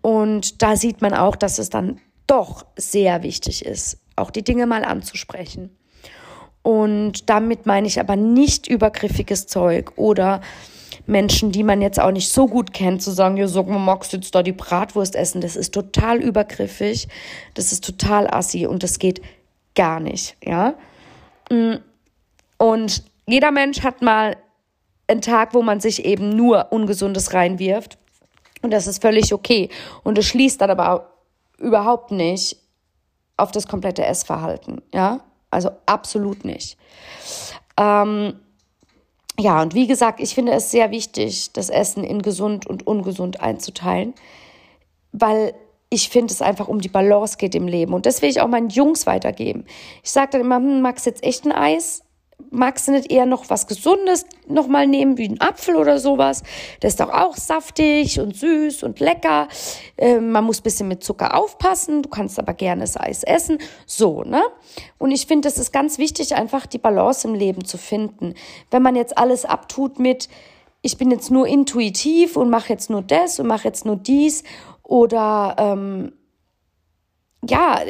Und 0.00 0.62
da 0.62 0.76
sieht 0.76 1.02
man 1.02 1.14
auch, 1.14 1.36
dass 1.36 1.58
es 1.58 1.68
dann 1.68 2.00
doch 2.26 2.64
sehr 2.76 3.22
wichtig 3.22 3.64
ist, 3.64 3.98
auch 4.16 4.30
die 4.30 4.44
Dinge 4.44 4.66
mal 4.66 4.84
anzusprechen. 4.84 5.76
Und 6.62 7.28
damit 7.28 7.66
meine 7.66 7.86
ich 7.86 8.00
aber 8.00 8.16
nicht 8.16 8.66
übergriffiges 8.66 9.46
Zeug 9.46 9.92
oder 9.96 10.40
Menschen, 11.06 11.52
die 11.52 11.62
man 11.62 11.80
jetzt 11.80 12.00
auch 12.00 12.10
nicht 12.10 12.30
so 12.30 12.46
gut 12.46 12.72
kennt, 12.72 13.02
zu 13.02 13.10
sagen, 13.10 13.36
ja, 13.36 13.46
sag 13.46 13.68
mal, 13.68 13.78
magst 13.78 14.12
du 14.12 14.16
jetzt 14.16 14.34
da 14.34 14.42
die 14.42 14.52
Bratwurst 14.52 15.14
essen? 15.14 15.40
Das 15.40 15.56
ist 15.56 15.72
total 15.72 16.18
übergriffig, 16.18 17.08
das 17.54 17.72
ist 17.72 17.84
total 17.84 18.28
assi 18.28 18.66
und 18.66 18.82
das 18.82 18.98
geht 18.98 19.22
gar 19.74 20.00
nicht, 20.00 20.36
ja. 20.42 20.74
Mm. 21.50 21.76
Und 22.58 23.04
jeder 23.26 23.50
Mensch 23.50 23.82
hat 23.82 24.02
mal 24.02 24.36
einen 25.08 25.20
Tag, 25.20 25.54
wo 25.54 25.62
man 25.62 25.80
sich 25.80 26.04
eben 26.04 26.30
nur 26.30 26.72
Ungesundes 26.72 27.34
reinwirft 27.34 27.98
und 28.62 28.72
das 28.72 28.86
ist 28.86 29.02
völlig 29.02 29.32
okay. 29.32 29.68
Und 30.02 30.18
es 30.18 30.26
schließt 30.26 30.60
dann 30.60 30.70
aber 30.70 31.12
überhaupt 31.58 32.10
nicht 32.10 32.56
auf 33.36 33.52
das 33.52 33.68
komplette 33.68 34.04
Essverhalten, 34.04 34.82
ja. 34.92 35.20
Also 35.50 35.70
absolut 35.86 36.44
nicht. 36.44 36.76
Ähm, 37.78 38.34
ja, 39.38 39.60
und 39.62 39.74
wie 39.74 39.86
gesagt, 39.86 40.20
ich 40.20 40.34
finde 40.34 40.52
es 40.52 40.70
sehr 40.70 40.90
wichtig, 40.90 41.52
das 41.52 41.68
Essen 41.68 42.04
in 42.04 42.22
gesund 42.22 42.66
und 42.66 42.86
ungesund 42.86 43.40
einzuteilen, 43.40 44.14
weil 45.12 45.54
ich 45.90 46.08
finde 46.08 46.32
es 46.32 46.42
einfach 46.42 46.68
um 46.68 46.80
die 46.80 46.88
Balance 46.88 47.36
geht 47.36 47.54
im 47.54 47.68
Leben. 47.68 47.92
Und 47.94 48.06
das 48.06 48.22
will 48.22 48.30
ich 48.30 48.40
auch 48.40 48.48
meinen 48.48 48.70
Jungs 48.70 49.06
weitergeben. 49.06 49.64
Ich 50.02 50.10
sage 50.10 50.32
dann 50.32 50.40
immer, 50.40 50.56
hm, 50.56 50.80
magst 50.80 51.06
du 51.06 51.10
jetzt 51.10 51.22
echt 51.22 51.44
ein 51.44 51.52
Eis? 51.52 52.02
Magst 52.50 52.88
du 52.88 52.92
nicht 52.92 53.10
eher 53.10 53.26
noch 53.26 53.48
was 53.50 53.66
Gesundes 53.66 54.26
nochmal 54.46 54.86
nehmen, 54.86 55.18
wie 55.18 55.28
einen 55.28 55.40
Apfel 55.40 55.76
oder 55.76 55.98
sowas? 55.98 56.42
Der 56.82 56.88
ist 56.88 57.00
doch 57.00 57.10
auch 57.10 57.36
saftig 57.36 58.20
und 58.20 58.36
süß 58.36 58.82
und 58.82 59.00
lecker. 59.00 59.48
Ähm, 59.96 60.30
man 60.32 60.44
muss 60.44 60.60
bisschen 60.60 60.88
mit 60.88 61.02
Zucker 61.02 61.36
aufpassen. 61.36 62.02
Du 62.02 62.08
kannst 62.08 62.38
aber 62.38 62.54
gerne 62.54 62.82
das 62.82 62.96
Eis 62.96 63.22
essen. 63.22 63.58
So, 63.86 64.22
ne? 64.22 64.42
Und 64.98 65.10
ich 65.10 65.26
finde, 65.26 65.48
es 65.48 65.58
ist 65.58 65.72
ganz 65.72 65.98
wichtig, 65.98 66.34
einfach 66.34 66.66
die 66.66 66.78
Balance 66.78 67.26
im 67.26 67.34
Leben 67.34 67.64
zu 67.64 67.78
finden. 67.78 68.34
Wenn 68.70 68.82
man 68.82 68.96
jetzt 68.96 69.16
alles 69.18 69.44
abtut 69.44 69.98
mit, 69.98 70.28
ich 70.82 70.98
bin 70.98 71.10
jetzt 71.10 71.30
nur 71.30 71.46
intuitiv 71.46 72.36
und 72.36 72.50
mache 72.50 72.72
jetzt 72.72 72.90
nur 72.90 73.02
das 73.02 73.40
und 73.40 73.46
mache 73.46 73.64
jetzt 73.64 73.84
nur 73.84 73.96
dies 73.96 74.44
oder, 74.82 75.56
ähm, 75.58 76.12
ja, 77.48 77.80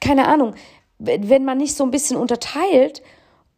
keine 0.00 0.28
Ahnung. 0.28 0.54
Wenn 0.98 1.44
man 1.44 1.58
nicht 1.58 1.76
so 1.76 1.84
ein 1.84 1.92
bisschen 1.92 2.16
unterteilt 2.16 3.02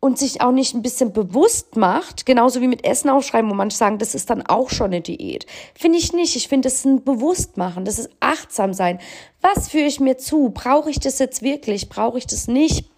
und 0.01 0.19
sich 0.19 0.41
auch 0.41 0.51
nicht 0.51 0.75
ein 0.75 0.83
bisschen 0.83 1.13
bewusst 1.13 1.77
macht, 1.77 2.25
genauso 2.25 2.63
wie 2.63 2.69
mit 2.69 2.85
Essen 2.85 3.11
aufschreiben, 3.11 3.51
wo 3.51 3.55
manche 3.55 3.77
sagen, 3.77 3.99
das 3.99 4.15
ist 4.15 4.31
dann 4.31 4.45
auch 4.47 4.71
schon 4.71 4.87
eine 4.87 5.03
Diät. 5.03 5.45
Finde 5.75 5.99
ich 5.99 6.15
nicht. 6.15 6.37
Ich 6.37 6.49
finde, 6.49 6.67
das 6.67 6.77
ist 6.77 6.87
ein 6.87 7.05
Bewusstmachen, 7.05 7.85
das 7.85 7.99
ist 7.99 8.11
achtsam 8.19 8.73
sein. 8.73 8.99
Was 9.43 9.69
führe 9.69 9.85
ich 9.85 10.01
mir 10.01 10.17
zu? 10.17 10.51
Brauche 10.51 10.89
ich 10.91 11.01
das 11.01 11.19
jetzt 11.19 11.43
wirklich? 11.43 11.91
Brauche 11.91 12.17
ich 12.17 12.27
das 12.27 12.49
nicht? 12.49 12.91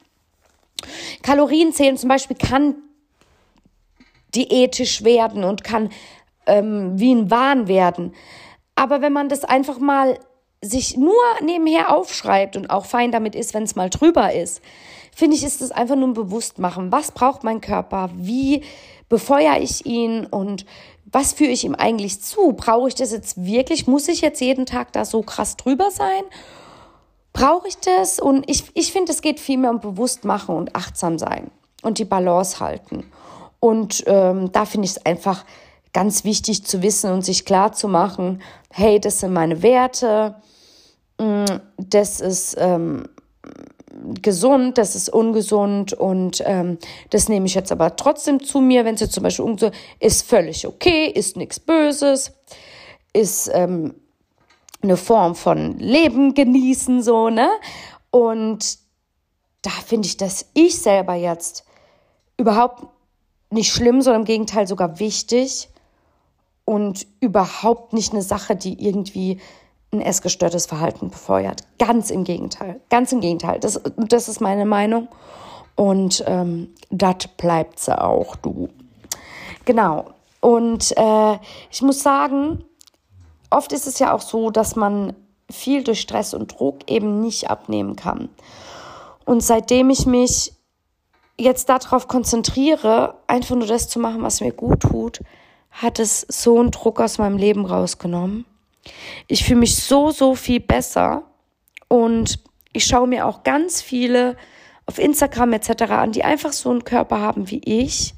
Kalorien 1.23 1.73
zählen 1.73 1.97
zum 1.97 2.09
Beispiel 2.09 2.37
kann 2.37 2.77
diätisch 4.35 5.05
werden 5.05 5.45
und 5.45 5.65
kann 5.65 5.91
ähm, 6.47 6.99
wie 6.99 7.15
ein 7.15 7.31
Wahn 7.31 7.69
werden. 7.69 8.15
Aber 8.77 9.03
wenn 9.03 9.13
man 9.13 9.29
das 9.29 9.45
einfach 9.45 9.79
mal 9.79 10.19
sich 10.63 10.97
nur 10.97 11.15
nebenher 11.43 11.95
aufschreibt 11.95 12.57
und 12.57 12.71
auch 12.71 12.87
fein 12.87 13.13
damit 13.13 13.35
ist, 13.35 13.53
wenn 13.53 13.65
es 13.65 13.75
mal 13.75 13.91
drüber 13.91 14.33
ist, 14.33 14.63
finde 15.15 15.37
ich, 15.37 15.45
ist 15.45 15.61
es 15.61 15.73
einfach 15.73 15.97
nur 15.97 16.09
ein 16.09 16.15
Bewusstmachen. 16.15 16.93
Was 16.93 17.11
braucht 17.11 17.45
mein 17.45 17.61
Körper? 17.61 18.11
Wie 18.15 18.63
befeuere 19.09 19.61
ich 19.61 19.85
ihn? 19.85 20.25
Und 20.27 20.65
was 21.05 21.33
führe 21.33 21.51
ich 21.51 21.65
ihm 21.65 21.75
eigentlich 21.75 22.23
zu? 22.23 22.53
Brauche 22.53 22.89
ich 22.89 22.95
das 22.95 23.11
jetzt 23.11 23.45
wirklich? 23.45 23.87
Muss 23.87 24.09
ich 24.09 24.21
jetzt 24.21 24.41
jeden 24.41 24.65
Tag 24.65 24.93
da 24.93 25.05
so 25.05 25.23
krass 25.23 25.57
drüber 25.57 25.91
sein? 25.91 26.23
Brauche 27.33 27.69
ich 27.69 27.79
das? 27.79 28.21
Und 28.21 28.49
ich, 28.49 28.65
ich 28.75 28.93
finde, 28.93 29.13
es 29.13 29.21
geht 29.21 29.41
viel 29.41 29.59
mehr 29.59 29.71
um 29.71 29.81
Bewusstmachen 29.81 30.55
und 30.55 30.77
achtsam 30.77 31.19
sein 31.19 31.51
und 31.83 31.99
die 31.99 32.05
Balance 32.05 32.61
halten. 32.61 33.05
Und 33.59 34.05
ähm, 34.07 34.53
da 34.53 34.65
finde 34.65 34.87
ich 34.87 34.93
es 34.93 35.07
einfach 35.07 35.45
ganz 35.93 36.25
wichtig 36.25 36.65
zu 36.65 36.83
wissen 36.83 37.11
und 37.11 37.23
sich 37.25 37.45
klar 37.45 37.73
zu 37.73 37.89
machen, 37.89 38.43
hey, 38.71 38.99
das 39.01 39.21
sind 39.21 39.33
meine 39.33 39.63
Werte, 39.63 40.37
das 41.79 42.21
ist 42.21 42.57
ähm, 42.59 43.05
gesund, 44.23 44.79
das 44.79 44.97
ist 44.97 45.09
ungesund 45.09 45.93
und 45.93 46.43
ähm, 46.47 46.79
das 47.11 47.29
nehme 47.29 47.47
ich 47.47 47.55
jetzt 47.55 47.73
aber 47.73 47.97
trotzdem 47.97 48.43
zu 48.43 48.61
mir, 48.61 48.85
wenn 48.85 48.95
es 48.95 49.01
jetzt 49.01 49.13
zum 49.13 49.23
Beispiel 49.23 49.45
ungesund 49.45 49.75
ist, 50.01 50.29
völlig 50.29 50.67
okay, 50.67 51.07
ist 51.07 51.37
nichts 51.37 51.61
Böses, 51.61 52.33
ist 53.13 53.51
ähm, 53.53 53.95
eine 54.83 54.97
Form 54.97 55.35
von 55.35 55.79
Leben 55.79 56.35
genießen, 56.35 57.03
so, 57.03 57.31
ne? 57.31 57.49
Und 58.11 58.79
da 59.63 59.71
finde 59.71 60.07
ich, 60.07 60.17
dass 60.17 60.47
ich 60.55 60.79
selber 60.81 61.15
jetzt 61.15 61.65
überhaupt 62.37 62.85
nicht 63.51 63.73
schlimm, 63.73 64.03
sondern 64.03 64.23
im 64.23 64.27
Gegenteil 64.27 64.67
sogar 64.67 64.99
wichtig 64.99 65.69
und 66.65 67.07
überhaupt 67.21 67.93
nicht 67.93 68.13
eine 68.13 68.23
Sache, 68.23 68.57
die 68.57 68.85
irgendwie 68.85 69.39
ein 69.93 70.01
essgestörtes 70.01 70.67
Verhalten 70.67 71.11
befeuert. 71.11 71.63
Ganz 71.79 72.11
im 72.11 72.25
Gegenteil. 72.25 72.81
Ganz 72.89 73.13
im 73.13 73.21
Gegenteil. 73.21 73.61
Das, 73.61 73.81
das 73.97 74.29
ist 74.29 74.41
meine 74.41 74.65
Meinung. 74.65 75.09
Und 75.77 76.25
ähm, 76.27 76.75
das 76.91 77.29
bleibt 77.37 77.79
sie 77.79 77.99
auch, 77.99 78.37
du. 78.37 78.69
Genau. 79.65 80.07
Und 80.41 80.97
äh, 80.97 81.39
ich 81.71 81.83
muss 81.83 82.03
sagen, 82.03 82.65
oft 83.51 83.73
ist 83.73 83.87
es 83.87 83.99
ja 83.99 84.13
auch 84.13 84.23
so, 84.23 84.51
dass 84.51 84.77
man 84.77 85.15
viel 85.51 85.85
durch 85.85 86.01
Stress 86.01 86.35
und 86.35 86.59
Druck 86.59 86.91
eben 86.91 87.21
nicht 87.21 87.51
abnehmen 87.51 87.97
kann. 87.97 88.31
Und 89.25 89.43
seitdem 89.43 89.91
ich 89.91 90.07
mich 90.07 90.55
jetzt 91.39 91.69
darauf 91.69 92.09
konzentriere, 92.09 93.15
einfach 93.27 93.55
nur 93.55 93.67
das 93.67 93.89
zu 93.89 93.99
machen, 93.99 94.23
was 94.23 94.41
mir 94.41 94.53
gut 94.53 94.81
tut, 94.81 95.21
hat 95.71 95.99
es 95.99 96.27
so 96.29 96.59
einen 96.59 96.71
Druck 96.71 97.01
aus 97.01 97.19
meinem 97.19 97.37
Leben 97.37 97.65
rausgenommen. 97.65 98.45
Ich 99.29 99.45
fühle 99.45 99.61
mich 99.61 99.77
so, 99.77 100.11
so 100.11 100.35
viel 100.35 100.61
besser 100.61 101.25
und 101.89 102.39
ich 102.73 102.85
schaue 102.85 103.07
mir 103.07 103.27
auch 103.27 103.43
ganz 103.43 103.83
viele 103.83 104.37
auf 104.87 104.99
Instagram 104.99 105.53
etc. 105.53 105.83
an, 105.91 106.13
die 106.13 106.25
einfach 106.25 106.53
so 106.53 106.71
einen 106.71 106.85
Körper 106.85 107.21
haben 107.21 107.51
wie 107.51 107.61
ich. 107.65 108.15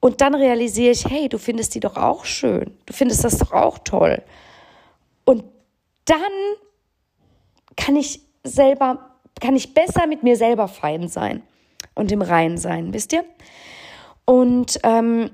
Und 0.00 0.20
dann 0.20 0.34
realisiere 0.34 0.92
ich, 0.92 1.06
hey, 1.06 1.28
du 1.28 1.38
findest 1.38 1.74
die 1.74 1.80
doch 1.80 1.96
auch 1.96 2.24
schön. 2.24 2.76
Du 2.86 2.92
findest 2.92 3.24
das 3.24 3.38
doch 3.38 3.52
auch 3.52 3.78
toll. 3.78 4.22
Und 5.24 5.44
dann 6.04 6.18
kann 7.76 7.96
ich 7.96 8.20
selber, 8.44 9.16
kann 9.40 9.56
ich 9.56 9.72
besser 9.72 10.06
mit 10.06 10.22
mir 10.22 10.36
selber 10.36 10.68
fein 10.68 11.08
sein 11.08 11.42
und 11.94 12.12
im 12.12 12.22
Rein 12.22 12.58
sein, 12.58 12.92
wisst 12.92 13.12
ihr? 13.12 13.24
Und 14.26 14.78
ähm, 14.82 15.30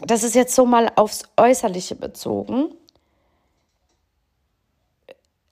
das 0.00 0.22
ist 0.22 0.34
jetzt 0.34 0.54
so 0.54 0.64
mal 0.64 0.90
aufs 0.96 1.24
Äußerliche 1.36 1.94
bezogen. 1.94 2.72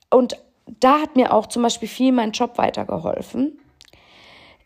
Und 0.09 0.37
da 0.79 1.01
hat 1.01 1.15
mir 1.15 1.33
auch 1.33 1.47
zum 1.47 1.63
Beispiel 1.63 1.87
viel 1.87 2.11
mein 2.11 2.31
Job 2.31 2.57
weitergeholfen. 2.57 3.59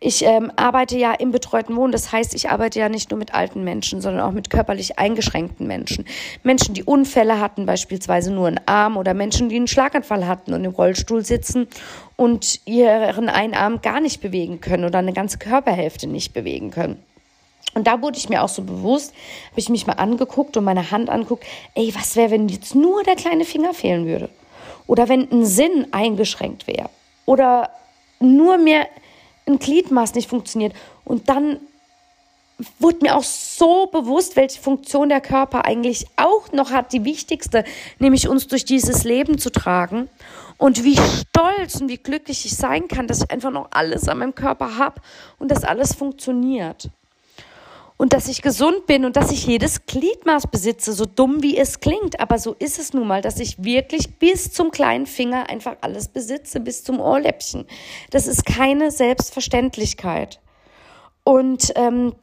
Ich 0.06 0.26
ähm, 0.26 0.52
arbeite 0.58 0.98
ja 0.98 1.14
im 1.14 1.32
betreuten 1.32 1.78
Wohnen, 1.78 1.94
das 1.94 2.12
heißt, 2.12 2.36
ich 2.36 2.50
arbeite 2.50 2.78
ja 2.78 2.90
nicht 2.90 3.10
nur 3.10 3.18
mit 3.18 3.34
alten 3.34 3.64
Menschen, 3.64 4.02
sondern 4.02 4.22
auch 4.22 4.34
mit 4.34 4.50
körperlich 4.50 5.00
eingeschränkten 5.00 5.66
Menschen. 5.66 6.04
Menschen, 6.44 6.74
die 6.74 6.84
Unfälle 6.84 7.40
hatten, 7.40 7.66
beispielsweise 7.66 8.34
nur 8.34 8.48
einen 8.48 8.60
Arm, 8.66 8.98
oder 8.98 9.14
Menschen, 9.14 9.48
die 9.48 9.56
einen 9.56 9.68
Schlaganfall 9.68 10.28
hatten 10.28 10.54
und 10.54 10.66
im 10.66 10.74
Rollstuhl 10.74 11.24
sitzen 11.24 11.70
und 12.18 12.60
ihren 12.66 13.30
einen 13.30 13.54
Arm 13.54 13.82
gar 13.82 14.02
nicht 14.02 14.20
bewegen 14.20 14.60
können 14.60 14.84
oder 14.84 15.00
eine 15.00 15.14
ganze 15.14 15.38
Körperhälfte 15.38 16.06
nicht 16.06 16.34
bewegen 16.34 16.70
können. 16.70 17.02
Und 17.74 17.88
da 17.88 18.02
wurde 18.02 18.18
ich 18.18 18.28
mir 18.28 18.44
auch 18.44 18.50
so 18.50 18.64
bewusst, 18.64 19.14
habe 19.52 19.62
ich 19.62 19.70
mich 19.70 19.88
mal 19.88 19.94
angeguckt 19.94 20.58
und 20.58 20.66
meine 20.66 20.92
Hand 20.92 21.10
angeguckt, 21.10 21.46
ey, 21.76 21.96
was 21.96 22.18
wäre, 22.18 22.32
wenn 22.32 22.50
jetzt 22.50 22.76
nur 22.76 23.04
der 23.04 23.16
kleine 23.16 23.46
Finger 23.46 23.74
fehlen 23.74 24.06
würde? 24.06 24.28
Oder 24.88 25.10
wenn 25.10 25.32
ein 25.32 25.46
Sinn 25.46 25.88
eingeschränkt 25.92 26.68
wäre? 26.68 26.90
Oder 27.26 27.70
nur 28.20 28.58
mehr 28.58 28.88
ein 29.46 29.60
Gliedmaß 29.60 30.16
nicht 30.16 30.30
funktioniert? 30.30 30.74
Und 31.06 31.30
dann 31.30 31.60
wurde 32.80 33.00
mir 33.02 33.16
auch 33.16 33.24
so 33.24 33.88
bewusst, 33.88 34.36
welche 34.36 34.62
Funktion 34.62 35.10
der 35.10 35.22
Körper 35.22 35.66
eigentlich 35.66 36.06
auch 36.16 36.52
noch 36.52 36.72
hat, 36.72 36.94
die 36.94 37.04
wichtigste, 37.04 37.64
nämlich 38.00 38.28
uns 38.28 38.48
durch 38.48 38.66
dieses 38.66 39.04
Leben 39.04 39.38
zu 39.38 39.52
tragen. 39.52 40.10
Und 40.58 40.84
wie 40.84 40.96
stolz 40.96 41.82
und 41.82 41.90
wie 41.90 41.98
glücklich 41.98 42.46
ich 42.46 42.56
sein 42.56 42.88
kann, 42.88 43.08
dass 43.08 43.24
ich 43.24 43.32
einfach 43.32 43.52
noch 43.52 43.70
alles 43.72 44.08
an 44.08 44.20
meinem 44.20 44.36
Körper 44.36 44.78
habe 44.78 45.02
und 45.40 45.50
dass 45.50 45.64
alles 45.64 45.94
funktioniert 45.94 46.90
und 48.04 48.12
dass 48.12 48.28
ich 48.28 48.42
gesund 48.42 48.86
bin 48.86 49.06
und 49.06 49.16
dass 49.16 49.32
ich 49.32 49.48
jedes 49.48 49.86
Gliedmaß 49.86 50.48
besitze, 50.48 50.92
so 50.92 51.06
dumm 51.06 51.42
wie 51.42 51.58
es 51.58 51.80
klingt. 51.80 52.20
Aber 52.20 52.38
so 52.38 52.54
ist 52.60 52.78
es 52.78 52.92
nun 52.92 53.08
mal, 53.08 53.22
dass 53.22 53.40
ich 53.40 53.64
wirklich 53.64 54.20
bis 54.20 54.52
zum 54.52 54.72
kleinen 54.72 55.06
Finger 55.06 55.50
einfach 55.50 55.78
alles 55.80 56.10
besitze, 56.10 56.60
bis 56.60 56.84
zum 56.84 57.00
Ohrläppchen. 57.00 57.66
Das 58.12 58.28
ist 58.28 58.46
keine 58.46 58.92
Selbstverständlichkeit. 58.92 60.42
Und 61.24 61.72
ähm, 61.78 62.14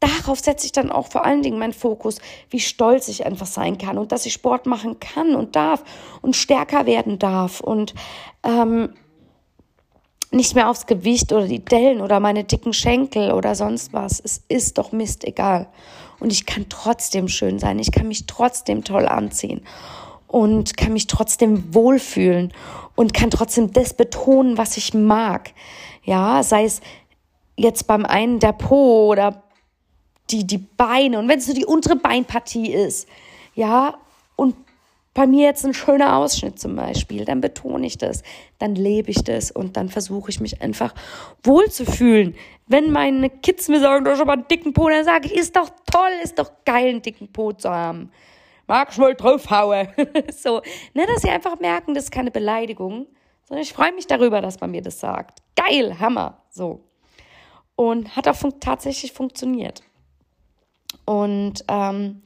darauf 0.00 0.40
setze 0.40 0.64
ich 0.64 0.72
dann 0.72 0.90
auch 0.90 1.08
vor 1.08 1.26
allen 1.26 1.42
Dingen 1.42 1.58
meinen 1.58 1.74
Fokus, 1.74 2.16
wie 2.48 2.60
stolz 2.60 3.08
ich 3.08 3.26
einfach 3.26 3.48
sein 3.48 3.76
kann 3.76 3.98
und 3.98 4.10
dass 4.10 4.24
ich 4.24 4.32
Sport 4.32 4.64
machen 4.64 4.98
kann 5.00 5.34
und 5.34 5.54
darf 5.54 5.84
und 6.22 6.34
stärker 6.34 6.86
werden 6.86 7.18
darf 7.18 7.60
und 7.60 7.92
ähm, 8.42 8.94
nicht 10.32 10.54
mehr 10.54 10.68
aufs 10.68 10.86
Gewicht 10.86 11.32
oder 11.32 11.46
die 11.46 11.64
Dellen 11.64 12.00
oder 12.00 12.20
meine 12.20 12.44
dicken 12.44 12.72
Schenkel 12.72 13.32
oder 13.32 13.54
sonst 13.54 13.92
was. 13.92 14.20
Es 14.20 14.42
ist 14.48 14.78
doch 14.78 14.92
Mist 14.92 15.24
egal. 15.24 15.68
Und 16.20 16.32
ich 16.32 16.46
kann 16.46 16.66
trotzdem 16.68 17.28
schön 17.28 17.58
sein. 17.58 17.78
Ich 17.78 17.92
kann 17.92 18.08
mich 18.08 18.26
trotzdem 18.26 18.84
toll 18.84 19.06
anziehen 19.06 19.62
und 20.26 20.76
kann 20.76 20.94
mich 20.94 21.06
trotzdem 21.06 21.74
wohlfühlen 21.74 22.52
und 22.96 23.12
kann 23.12 23.30
trotzdem 23.30 23.72
das 23.72 23.94
betonen, 23.94 24.56
was 24.56 24.76
ich 24.76 24.94
mag. 24.94 25.52
Ja, 26.04 26.42
sei 26.42 26.64
es 26.64 26.80
jetzt 27.56 27.86
beim 27.86 28.04
einen 28.06 28.38
der 28.38 28.52
Po 28.52 29.08
oder 29.08 29.42
die, 30.30 30.46
die 30.46 30.58
Beine 30.58 31.18
und 31.18 31.28
wenn 31.28 31.38
es 31.38 31.46
nur 31.46 31.56
die 31.56 31.66
untere 31.66 31.96
Beinpartie 31.96 32.72
ist. 32.72 33.06
Ja, 33.54 33.98
und 34.36 34.56
bei 35.14 35.26
mir 35.26 35.46
jetzt 35.46 35.64
ein 35.64 35.74
schöner 35.74 36.16
Ausschnitt 36.16 36.58
zum 36.58 36.74
Beispiel, 36.74 37.24
dann 37.24 37.40
betone 37.40 37.86
ich 37.86 37.98
das, 37.98 38.22
dann 38.58 38.74
lebe 38.74 39.10
ich 39.10 39.22
das 39.22 39.50
und 39.50 39.76
dann 39.76 39.88
versuche 39.88 40.30
ich 40.30 40.40
mich 40.40 40.62
einfach 40.62 40.94
wohlzufühlen. 41.42 42.34
Wenn 42.66 42.90
meine 42.90 43.28
Kids 43.28 43.68
mir 43.68 43.80
sagen, 43.80 44.04
du 44.04 44.10
hast 44.10 44.20
aber 44.20 44.32
einen 44.32 44.48
dicken 44.48 44.72
Po, 44.72 44.88
dann 44.88 45.04
sage 45.04 45.26
ich, 45.26 45.34
ist 45.34 45.56
doch 45.56 45.68
toll, 45.90 46.10
ist 46.22 46.38
doch 46.38 46.50
geil, 46.64 46.88
einen 46.88 47.02
dicken 47.02 47.30
Po 47.30 47.52
zu 47.52 47.70
haben. 47.70 48.10
Magst 48.66 48.96
du 48.96 49.02
mal 49.02 49.14
draufhauen? 49.14 49.88
so, 50.32 50.62
ne, 50.94 51.06
dass 51.06 51.22
sie 51.22 51.30
einfach 51.30 51.60
merken, 51.60 51.94
das 51.94 52.04
ist 52.04 52.10
keine 52.10 52.30
Beleidigung, 52.30 53.06
sondern 53.44 53.62
ich 53.62 53.74
freue 53.74 53.92
mich 53.92 54.06
darüber, 54.06 54.40
dass 54.40 54.60
man 54.60 54.70
mir 54.70 54.82
das 54.82 54.98
sagt. 54.98 55.40
Geil, 55.56 55.98
Hammer, 55.98 56.42
so. 56.48 56.80
Und 57.76 58.16
hat 58.16 58.28
auch 58.28 58.36
fun 58.36 58.54
tatsächlich 58.60 59.12
funktioniert. 59.12 59.82
Und 61.04 61.64
ähm, 61.68 62.22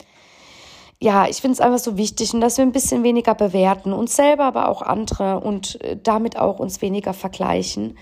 ja, 1.06 1.28
ich 1.28 1.40
finde 1.40 1.52
es 1.52 1.60
einfach 1.60 1.78
so 1.78 1.96
wichtig 1.96 2.34
und 2.34 2.40
dass 2.40 2.58
wir 2.58 2.64
ein 2.64 2.72
bisschen 2.72 3.04
weniger 3.04 3.36
bewerten, 3.36 3.92
uns 3.92 4.16
selber, 4.16 4.42
aber 4.42 4.68
auch 4.68 4.82
andere 4.82 5.38
und 5.38 5.80
äh, 5.84 5.96
damit 6.02 6.36
auch 6.36 6.58
uns 6.58 6.82
weniger 6.82 7.14
vergleichen, 7.14 7.96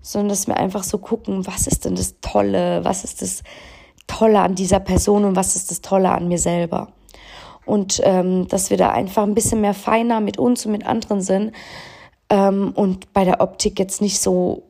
sondern 0.00 0.30
dass 0.30 0.46
wir 0.46 0.56
einfach 0.56 0.82
so 0.82 0.96
gucken, 0.96 1.46
was 1.46 1.66
ist 1.66 1.84
denn 1.84 1.96
das 1.96 2.14
Tolle, 2.22 2.82
was 2.82 3.04
ist 3.04 3.20
das 3.20 3.42
Tolle 4.06 4.40
an 4.40 4.54
dieser 4.54 4.80
Person 4.80 5.26
und 5.26 5.36
was 5.36 5.54
ist 5.54 5.70
das 5.70 5.82
Tolle 5.82 6.10
an 6.10 6.28
mir 6.28 6.38
selber. 6.38 6.88
Und 7.66 8.00
ähm, 8.04 8.48
dass 8.48 8.70
wir 8.70 8.78
da 8.78 8.88
einfach 8.88 9.24
ein 9.24 9.34
bisschen 9.34 9.60
mehr 9.60 9.74
feiner 9.74 10.20
mit 10.20 10.38
uns 10.38 10.64
und 10.64 10.72
mit 10.72 10.86
anderen 10.86 11.20
sind 11.20 11.52
ähm, 12.30 12.72
und 12.74 13.12
bei 13.12 13.24
der 13.24 13.42
Optik 13.42 13.78
jetzt 13.78 14.00
nicht 14.00 14.18
so 14.18 14.62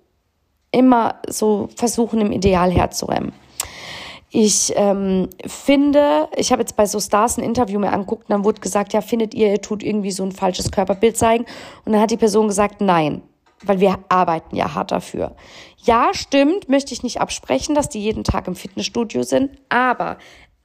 immer 0.73 1.21
so 1.29 1.69
versuchen, 1.77 2.21
im 2.21 2.33
Ideal 2.33 2.73
herzurennen. 2.73 3.33
Ich 4.31 4.73
ähm, 4.77 5.29
finde, 5.47 6.29
ich 6.37 6.51
habe 6.51 6.63
jetzt 6.63 6.77
bei 6.77 6.87
so 6.87 6.99
Stars 6.99 7.39
ein 7.39 7.45
Interview 7.45 7.79
mir 7.79 7.93
anguckt, 7.93 8.25
und 8.29 8.31
dann 8.31 8.45
wurde 8.45 8.61
gesagt, 8.61 8.93
ja, 8.93 9.01
findet 9.01 9.35
ihr, 9.35 9.51
ihr 9.51 9.61
tut 9.61 9.83
irgendwie 9.83 10.11
so 10.11 10.25
ein 10.25 10.33
falsches 10.33 10.71
Körperbild 10.71 11.17
zeigen? 11.17 11.45
Und 11.85 11.93
dann 11.93 12.01
hat 12.01 12.11
die 12.11 12.17
Person 12.17 12.49
gesagt, 12.49 12.81
nein, 12.81 13.23
weil 13.63 13.81
wir 13.81 13.99
arbeiten 14.09 14.57
ja 14.57 14.75
hart 14.75 14.91
dafür. 14.91 15.37
Ja, 15.79 16.11
stimmt, 16.13 16.69
möchte 16.69 16.93
ich 16.93 17.03
nicht 17.03 17.21
absprechen, 17.21 17.75
dass 17.75 17.89
die 17.89 18.01
jeden 18.01 18.25
Tag 18.25 18.49
im 18.49 18.57
Fitnessstudio 18.57 19.23
sind, 19.23 19.53
aber 19.69 20.19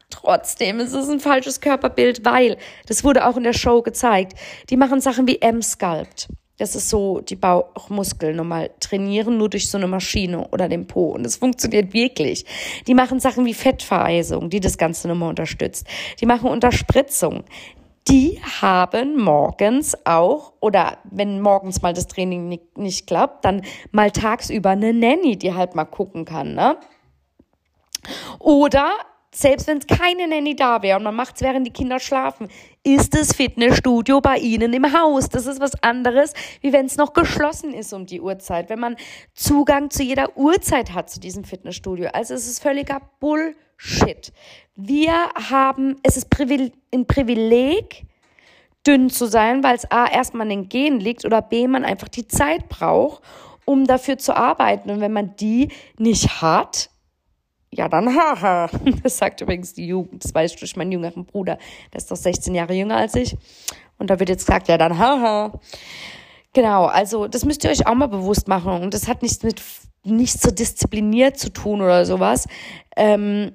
trotzdem 0.10 0.80
ist 0.80 0.93
es 0.93 1.08
ein 1.08 1.19
falsches 1.19 1.62
Körperbild, 1.62 2.26
weil, 2.26 2.58
das 2.88 3.04
wurde 3.04 3.28
auch 3.28 3.38
in 3.38 3.43
der 3.43 3.54
Show 3.54 3.84
gezeigt, 3.84 4.34
die 4.69 4.78
machen 4.78 5.02
Sachen 5.02 5.28
wie 5.28 5.39
M-Sculpt. 5.39 6.28
Das 6.62 6.76
ist 6.76 6.89
so, 6.89 7.21
die 7.21 7.36
Bauchmuskeln 7.36 8.36
nochmal 8.36 8.69
trainieren, 8.80 9.39
nur 9.39 9.50
durch 9.50 9.67
so 9.67 9.80
eine 9.80 9.88
Maschine 9.88 10.47
oder 10.50 10.69
den 10.69 10.86
Po. 10.86 11.10
Und 11.10 11.26
es 11.26 11.38
funktioniert 11.38 11.91
wirklich. 11.91 12.45
Die 12.86 12.93
machen 12.93 13.19
Sachen 13.19 13.47
wie 13.47 13.56
Fettvereisung, 13.56 14.52
die 14.52 14.60
das 14.60 14.78
Ganze 14.78 15.08
nochmal 15.08 15.30
unterstützt. 15.30 15.88
Die 16.19 16.28
machen 16.28 16.52
Unterspritzung. 16.52 17.45
Die 18.08 18.39
haben 18.62 19.19
morgens 19.19 19.97
auch, 20.06 20.54
oder 20.60 21.00
wenn 21.10 21.41
morgens 21.41 21.82
mal 21.82 21.93
das 21.93 22.06
Training 22.06 22.47
nicht, 22.47 22.78
nicht 22.78 23.08
klappt, 23.08 23.43
dann 23.43 23.63
mal 23.89 24.12
tagsüber 24.12 24.69
eine 24.69 24.93
Nanny, 24.93 25.38
die 25.38 25.56
halt 25.56 25.74
mal 25.74 25.86
gucken 25.86 26.26
kann, 26.26 26.54
ne? 26.54 26.78
Oder 28.38 28.88
selbst 29.33 29.67
wenn 29.67 29.77
es 29.77 29.87
keine 29.87 30.27
Nanny 30.27 30.55
da 30.55 30.81
wäre 30.81 30.97
und 30.97 31.03
man 31.03 31.15
macht 31.15 31.35
es, 31.35 31.41
während 31.41 31.65
die 31.65 31.71
Kinder 31.71 31.99
schlafen, 31.99 32.49
ist 32.83 33.13
das 33.13 33.33
Fitnessstudio 33.33 34.19
bei 34.19 34.37
Ihnen 34.37 34.73
im 34.73 34.91
Haus. 34.93 35.29
Das 35.29 35.45
ist 35.45 35.61
was 35.61 35.81
anderes, 35.81 36.33
wie 36.59 36.73
wenn 36.73 36.85
es 36.85 36.97
noch 36.97 37.13
geschlossen 37.13 37.73
ist 37.73 37.93
um 37.93 38.05
die 38.05 38.19
Uhrzeit, 38.19 38.69
wenn 38.69 38.79
man 38.79 38.97
Zugang 39.33 39.89
zu 39.89 40.03
jeder 40.03 40.37
Uhrzeit 40.37 40.93
hat 40.93 41.09
zu 41.09 41.19
diesem 41.19 41.45
Fitnessstudio. 41.45 42.09
Also 42.11 42.33
es 42.33 42.45
ist 42.45 42.61
völliger 42.61 43.01
Bullshit. 43.19 44.33
Wir 44.75 45.13
haben, 45.49 45.95
es 46.03 46.17
ist 46.17 46.27
ein 46.93 47.07
Privileg, 47.07 48.05
dünn 48.85 49.09
zu 49.09 49.27
sein, 49.27 49.63
weil 49.63 49.75
es 49.75 49.89
A, 49.91 50.07
erstmal 50.07 50.49
in 50.51 50.61
den 50.61 50.69
Gen 50.69 50.99
liegt 50.99 51.23
oder 51.23 51.41
B, 51.41 51.67
man 51.67 51.85
einfach 51.85 52.07
die 52.07 52.27
Zeit 52.27 52.67
braucht, 52.67 53.21
um 53.65 53.85
dafür 53.85 54.17
zu 54.17 54.35
arbeiten. 54.35 54.89
Und 54.89 55.01
wenn 55.01 55.13
man 55.13 55.35
die 55.35 55.69
nicht 55.97 56.41
hat, 56.41 56.89
ja, 57.73 57.88
dann 57.88 58.15
haha. 58.15 58.69
Das 59.03 59.17
sagt 59.17 59.41
übrigens 59.41 59.73
die 59.73 59.88
Jugend. 59.88 60.23
Das 60.23 60.34
weiß 60.34 60.53
ich 60.53 60.60
durch 60.60 60.75
meinen 60.75 60.91
jüngeren 60.91 61.25
Bruder. 61.25 61.57
Der 61.93 61.97
ist 61.97 62.12
doch 62.12 62.17
16 62.17 62.53
Jahre 62.53 62.73
jünger 62.73 62.97
als 62.97 63.15
ich. 63.15 63.36
Und 63.97 64.10
da 64.10 64.19
wird 64.19 64.29
jetzt 64.29 64.45
gesagt, 64.45 64.67
ja, 64.67 64.77
dann 64.77 64.97
haha. 64.97 65.60
Genau, 66.53 66.86
also 66.86 67.27
das 67.27 67.45
müsst 67.45 67.63
ihr 67.63 67.69
euch 67.69 67.88
auch 67.88 67.95
mal 67.95 68.07
bewusst 68.07 68.47
machen. 68.47 68.73
Und 68.81 68.93
das 68.93 69.07
hat 69.07 69.21
nichts 69.21 69.43
mit 69.43 69.62
nichts 70.03 70.41
so 70.41 70.51
diszipliniert 70.51 71.38
zu 71.38 71.53
tun 71.53 71.81
oder 71.81 72.05
sowas. 72.05 72.47
Ähm, 72.97 73.53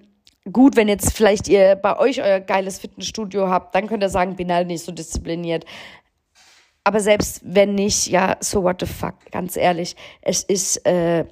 gut, 0.50 0.76
wenn 0.76 0.88
jetzt 0.88 1.12
vielleicht 1.12 1.48
ihr 1.48 1.74
bei 1.74 1.98
euch 1.98 2.22
euer 2.22 2.40
geiles 2.40 2.78
Fitnessstudio 2.78 3.48
habt, 3.48 3.74
dann 3.74 3.88
könnt 3.88 4.02
ihr 4.02 4.08
sagen, 4.08 4.36
bin 4.36 4.52
halt 4.52 4.68
nicht 4.68 4.84
so 4.84 4.92
diszipliniert. 4.92 5.64
Aber 6.84 7.00
selbst 7.00 7.40
wenn 7.44 7.74
nicht, 7.74 8.06
ja, 8.06 8.36
so 8.40 8.62
what 8.62 8.76
the 8.80 8.86
fuck, 8.86 9.14
ganz 9.32 9.56
ehrlich. 9.56 9.96
Es 10.22 10.44
ist 10.44 10.86
äh, 10.86 11.24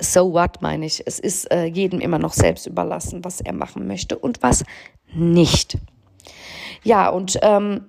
so 0.00 0.32
what 0.32 0.62
meine 0.62 0.86
ich. 0.86 1.02
Es 1.06 1.18
ist 1.18 1.50
äh, 1.50 1.64
jedem 1.64 2.00
immer 2.00 2.18
noch 2.18 2.32
selbst 2.32 2.66
überlassen, 2.66 3.24
was 3.24 3.40
er 3.40 3.52
machen 3.52 3.86
möchte 3.86 4.18
und 4.18 4.42
was 4.42 4.64
nicht. 5.12 5.78
Ja, 6.84 7.08
und 7.08 7.38
ähm, 7.42 7.86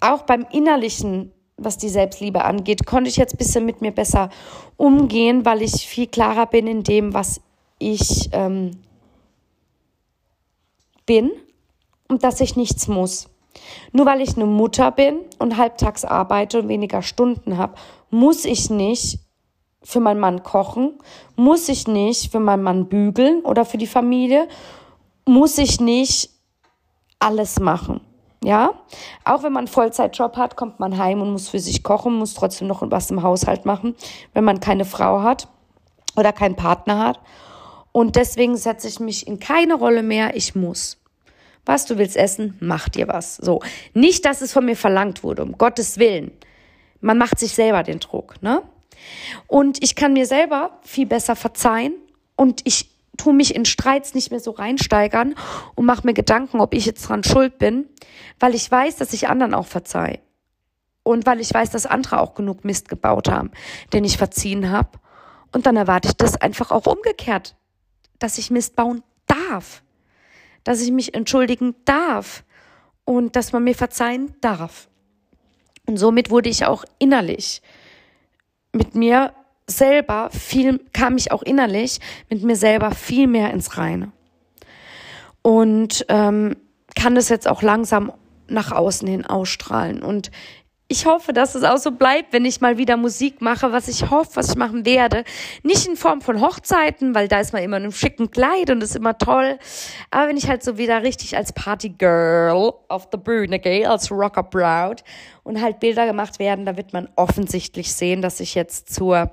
auch 0.00 0.22
beim 0.22 0.46
Innerlichen, 0.52 1.32
was 1.56 1.78
die 1.78 1.88
Selbstliebe 1.88 2.44
angeht, 2.44 2.86
konnte 2.86 3.08
ich 3.08 3.16
jetzt 3.16 3.34
ein 3.34 3.38
bisschen 3.38 3.64
mit 3.64 3.80
mir 3.80 3.92
besser 3.92 4.30
umgehen, 4.76 5.44
weil 5.44 5.62
ich 5.62 5.86
viel 5.86 6.06
klarer 6.06 6.46
bin 6.46 6.66
in 6.66 6.82
dem, 6.82 7.14
was 7.14 7.40
ich 7.78 8.28
ähm, 8.32 8.78
bin 11.06 11.30
und 12.08 12.24
dass 12.24 12.40
ich 12.40 12.56
nichts 12.56 12.88
muss. 12.88 13.28
Nur 13.92 14.06
weil 14.06 14.20
ich 14.20 14.36
eine 14.36 14.46
Mutter 14.46 14.90
bin 14.90 15.20
und 15.38 15.56
halbtags 15.56 16.04
arbeite 16.04 16.60
und 16.60 16.68
weniger 16.68 17.02
Stunden 17.02 17.56
habe, 17.56 17.74
muss 18.10 18.44
ich 18.44 18.68
nicht 18.70 19.20
für 19.84 20.00
meinen 20.00 20.20
Mann 20.20 20.42
kochen, 20.42 20.98
muss 21.36 21.68
ich 21.68 21.86
nicht 21.86 22.32
für 22.32 22.40
meinen 22.40 22.62
Mann 22.62 22.88
bügeln 22.88 23.42
oder 23.42 23.64
für 23.64 23.78
die 23.78 23.86
Familie, 23.86 24.48
muss 25.26 25.58
ich 25.58 25.80
nicht 25.80 26.30
alles 27.18 27.60
machen. 27.60 28.00
Ja, 28.42 28.72
auch 29.24 29.42
wenn 29.42 29.54
man 29.54 29.62
einen 29.62 29.68
Vollzeitjob 29.68 30.36
hat, 30.36 30.56
kommt 30.56 30.78
man 30.78 30.98
heim 30.98 31.22
und 31.22 31.32
muss 31.32 31.48
für 31.48 31.60
sich 31.60 31.82
kochen, 31.82 32.14
muss 32.14 32.34
trotzdem 32.34 32.68
noch 32.68 32.82
was 32.90 33.10
im 33.10 33.22
Haushalt 33.22 33.64
machen, 33.64 33.94
wenn 34.34 34.44
man 34.44 34.60
keine 34.60 34.84
Frau 34.84 35.22
hat 35.22 35.48
oder 36.14 36.32
keinen 36.32 36.54
Partner 36.54 36.98
hat. 36.98 37.20
Und 37.92 38.16
deswegen 38.16 38.56
setze 38.56 38.88
ich 38.88 39.00
mich 39.00 39.26
in 39.26 39.38
keine 39.38 39.74
Rolle 39.74 40.02
mehr, 40.02 40.36
ich 40.36 40.54
muss. 40.54 40.98
Was 41.64 41.86
du 41.86 41.96
willst 41.96 42.16
essen, 42.16 42.58
mach 42.60 42.90
dir 42.90 43.08
was. 43.08 43.36
So. 43.36 43.60
Nicht, 43.94 44.26
dass 44.26 44.42
es 44.42 44.52
von 44.52 44.66
mir 44.66 44.76
verlangt 44.76 45.22
wurde, 45.22 45.42
um 45.42 45.56
Gottes 45.56 45.98
Willen. 45.98 46.30
Man 47.00 47.16
macht 47.16 47.38
sich 47.38 47.54
selber 47.54 47.82
den 47.82 48.00
Druck, 48.00 48.42
ne? 48.42 48.62
Und 49.46 49.82
ich 49.82 49.94
kann 49.94 50.12
mir 50.12 50.26
selber 50.26 50.78
viel 50.82 51.06
besser 51.06 51.36
verzeihen 51.36 51.94
und 52.36 52.60
ich 52.64 52.90
tue 53.16 53.32
mich 53.32 53.54
in 53.54 53.64
Streits 53.64 54.14
nicht 54.14 54.30
mehr 54.30 54.40
so 54.40 54.50
reinsteigern 54.50 55.34
und 55.74 55.84
mache 55.84 56.06
mir 56.06 56.14
Gedanken, 56.14 56.60
ob 56.60 56.74
ich 56.74 56.86
jetzt 56.86 57.08
dran 57.08 57.24
schuld 57.24 57.58
bin, 57.58 57.86
weil 58.40 58.54
ich 58.54 58.70
weiß, 58.70 58.96
dass 58.96 59.12
ich 59.12 59.28
anderen 59.28 59.54
auch 59.54 59.66
verzeih. 59.66 60.20
Und 61.02 61.26
weil 61.26 61.40
ich 61.40 61.52
weiß, 61.52 61.70
dass 61.70 61.86
andere 61.86 62.20
auch 62.20 62.34
genug 62.34 62.64
Mist 62.64 62.88
gebaut 62.88 63.28
haben, 63.28 63.50
den 63.92 64.04
ich 64.04 64.16
verziehen 64.16 64.70
habe. 64.70 64.98
Und 65.52 65.66
dann 65.66 65.76
erwarte 65.76 66.08
ich 66.08 66.16
das 66.16 66.40
einfach 66.40 66.70
auch 66.70 66.86
umgekehrt, 66.86 67.56
dass 68.18 68.38
ich 68.38 68.50
Mist 68.50 68.74
bauen 68.74 69.02
darf, 69.26 69.82
dass 70.64 70.80
ich 70.80 70.90
mich 70.90 71.14
entschuldigen 71.14 71.74
darf 71.84 72.42
und 73.04 73.36
dass 73.36 73.52
man 73.52 73.64
mir 73.64 73.74
verzeihen 73.74 74.34
darf. 74.40 74.88
Und 75.86 75.98
somit 75.98 76.30
wurde 76.30 76.48
ich 76.48 76.64
auch 76.64 76.84
innerlich 76.98 77.60
mit 78.74 78.94
mir 78.94 79.32
selber 79.66 80.28
viel, 80.30 80.80
kam 80.92 81.16
ich 81.16 81.32
auch 81.32 81.42
innerlich 81.42 82.00
mit 82.28 82.42
mir 82.42 82.56
selber 82.56 82.90
viel 82.90 83.26
mehr 83.26 83.50
ins 83.50 83.78
Reine. 83.78 84.12
Und 85.42 86.04
ähm, 86.08 86.56
kann 86.94 87.14
das 87.14 87.28
jetzt 87.28 87.48
auch 87.48 87.62
langsam 87.62 88.12
nach 88.48 88.72
außen 88.72 89.08
hin 89.08 89.26
ausstrahlen. 89.26 90.02
Und 90.02 90.30
ich 90.94 91.06
hoffe, 91.06 91.32
dass 91.32 91.56
es 91.56 91.64
auch 91.64 91.78
so 91.78 91.90
bleibt, 91.90 92.32
wenn 92.32 92.44
ich 92.44 92.60
mal 92.60 92.78
wieder 92.78 92.96
Musik 92.96 93.40
mache, 93.40 93.72
was 93.72 93.88
ich 93.88 94.10
hoffe, 94.10 94.36
was 94.36 94.50
ich 94.50 94.56
machen 94.56 94.86
werde. 94.86 95.24
Nicht 95.64 95.88
in 95.88 95.96
Form 95.96 96.20
von 96.20 96.40
Hochzeiten, 96.40 97.16
weil 97.16 97.26
da 97.26 97.40
ist 97.40 97.52
man 97.52 97.64
immer 97.64 97.78
in 97.78 97.82
einem 97.82 97.92
schicken 97.92 98.30
Kleid 98.30 98.70
und 98.70 98.80
ist 98.80 98.94
immer 98.94 99.18
toll. 99.18 99.58
Aber 100.12 100.28
wenn 100.28 100.36
ich 100.36 100.48
halt 100.48 100.62
so 100.62 100.78
wieder 100.78 101.02
richtig 101.02 101.36
als 101.36 101.52
Partygirl 101.52 102.72
auf 102.86 103.10
der 103.10 103.18
Bühne 103.18 103.58
gehe, 103.58 103.90
als 103.90 104.12
Rocker 104.12 104.44
Brown 104.44 104.94
und 105.42 105.60
halt 105.60 105.80
Bilder 105.80 106.06
gemacht 106.06 106.38
werden, 106.38 106.64
da 106.64 106.76
wird 106.76 106.92
man 106.92 107.08
offensichtlich 107.16 107.92
sehen, 107.92 108.22
dass 108.22 108.38
ich 108.38 108.54
jetzt 108.54 108.94
zur 108.94 109.32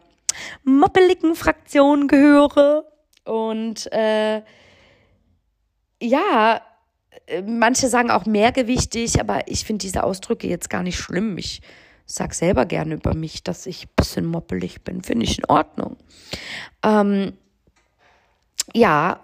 moppeligen 0.63 1.35
Fraktion 1.35 2.07
gehöre. 2.07 2.85
Und 3.23 3.91
äh, 3.93 4.41
ja, 6.01 6.61
manche 7.45 7.87
sagen 7.87 8.11
auch 8.11 8.25
mehrgewichtig, 8.25 9.19
aber 9.19 9.47
ich 9.47 9.65
finde 9.65 9.83
diese 9.83 10.03
Ausdrücke 10.03 10.47
jetzt 10.47 10.69
gar 10.69 10.83
nicht 10.83 10.97
schlimm. 10.97 11.37
Ich 11.37 11.61
sage 12.05 12.35
selber 12.35 12.65
gerne 12.65 12.95
über 12.95 13.13
mich, 13.13 13.43
dass 13.43 13.65
ich 13.65 13.85
ein 13.85 13.93
bisschen 13.95 14.25
moppelig 14.25 14.81
bin. 14.83 15.03
Finde 15.03 15.25
ich 15.25 15.37
in 15.39 15.45
Ordnung. 15.45 15.97
Ähm, 16.83 17.33
ja, 18.73 19.19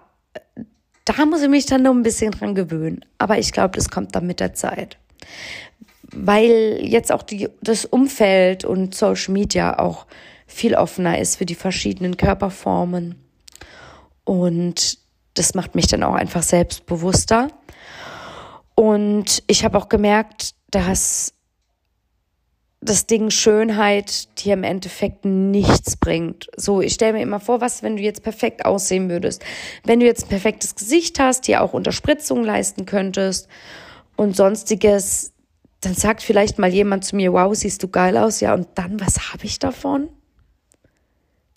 da 1.04 1.26
muss 1.26 1.42
ich 1.42 1.48
mich 1.48 1.66
dann 1.66 1.82
noch 1.82 1.92
ein 1.92 2.02
bisschen 2.02 2.32
dran 2.32 2.54
gewöhnen. 2.54 3.04
Aber 3.18 3.38
ich 3.38 3.52
glaube, 3.52 3.76
das 3.76 3.88
kommt 3.88 4.14
dann 4.14 4.26
mit 4.26 4.40
der 4.40 4.54
Zeit. 4.54 4.98
Weil 6.10 6.78
jetzt 6.82 7.12
auch 7.12 7.22
die, 7.22 7.48
das 7.60 7.84
Umfeld 7.84 8.64
und 8.64 8.94
Social 8.94 9.32
Media 9.32 9.78
auch 9.78 10.06
viel 10.46 10.74
offener 10.74 11.18
ist 11.18 11.36
für 11.36 11.46
die 11.46 11.54
verschiedenen 11.54 12.16
Körperformen. 12.16 13.16
Und 14.24 14.98
das 15.34 15.54
macht 15.54 15.74
mich 15.74 15.86
dann 15.86 16.02
auch 16.02 16.14
einfach 16.14 16.42
selbstbewusster. 16.42 17.48
Und 18.78 19.42
ich 19.48 19.64
habe 19.64 19.76
auch 19.76 19.88
gemerkt, 19.88 20.54
dass 20.70 21.34
das 22.80 23.08
Ding 23.08 23.28
Schönheit 23.28 24.28
dir 24.38 24.52
im 24.52 24.62
Endeffekt 24.62 25.24
nichts 25.24 25.96
bringt. 25.96 26.46
So, 26.56 26.80
ich 26.80 26.94
stelle 26.94 27.14
mir 27.14 27.22
immer 27.22 27.40
vor, 27.40 27.60
was, 27.60 27.82
wenn 27.82 27.96
du 27.96 28.04
jetzt 28.04 28.22
perfekt 28.22 28.64
aussehen 28.64 29.10
würdest. 29.10 29.44
Wenn 29.82 29.98
du 29.98 30.06
jetzt 30.06 30.26
ein 30.26 30.28
perfektes 30.28 30.76
Gesicht 30.76 31.18
hast, 31.18 31.48
dir 31.48 31.62
auch 31.62 31.72
Unterspritzungen 31.72 32.44
leisten 32.44 32.86
könntest 32.86 33.48
und 34.14 34.36
sonstiges, 34.36 35.32
dann 35.80 35.94
sagt 35.94 36.22
vielleicht 36.22 36.60
mal 36.60 36.72
jemand 36.72 37.04
zu 37.04 37.16
mir, 37.16 37.32
wow, 37.32 37.52
siehst 37.52 37.82
du 37.82 37.88
geil 37.88 38.16
aus. 38.16 38.38
Ja, 38.38 38.54
und 38.54 38.68
dann, 38.76 39.00
was 39.00 39.32
habe 39.32 39.44
ich 39.44 39.58
davon? 39.58 40.08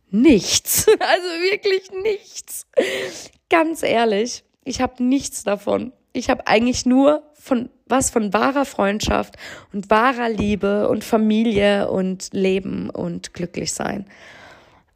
Nichts. 0.10 0.88
Also 1.00 1.30
wirklich 1.52 1.84
nichts. 2.02 2.66
Ganz 3.48 3.84
ehrlich, 3.84 4.44
ich 4.64 4.82
habe 4.82 5.04
nichts 5.04 5.44
davon 5.44 5.94
ich 6.14 6.30
habe 6.30 6.48
eigentlich 6.48 6.86
nur 6.86 7.24
von 7.34 7.70
was 7.88 8.10
von 8.10 8.34
wahrer 8.34 8.66
Freundschaft 8.66 9.36
und 9.74 9.90
wahrer 9.90 10.30
Liebe 10.30 10.88
und 10.88 11.04
Familie 11.04 11.90
und 11.90 12.30
Leben 12.32 12.90
und 12.90 13.34
glücklich 13.34 13.74
sein. 13.74 14.06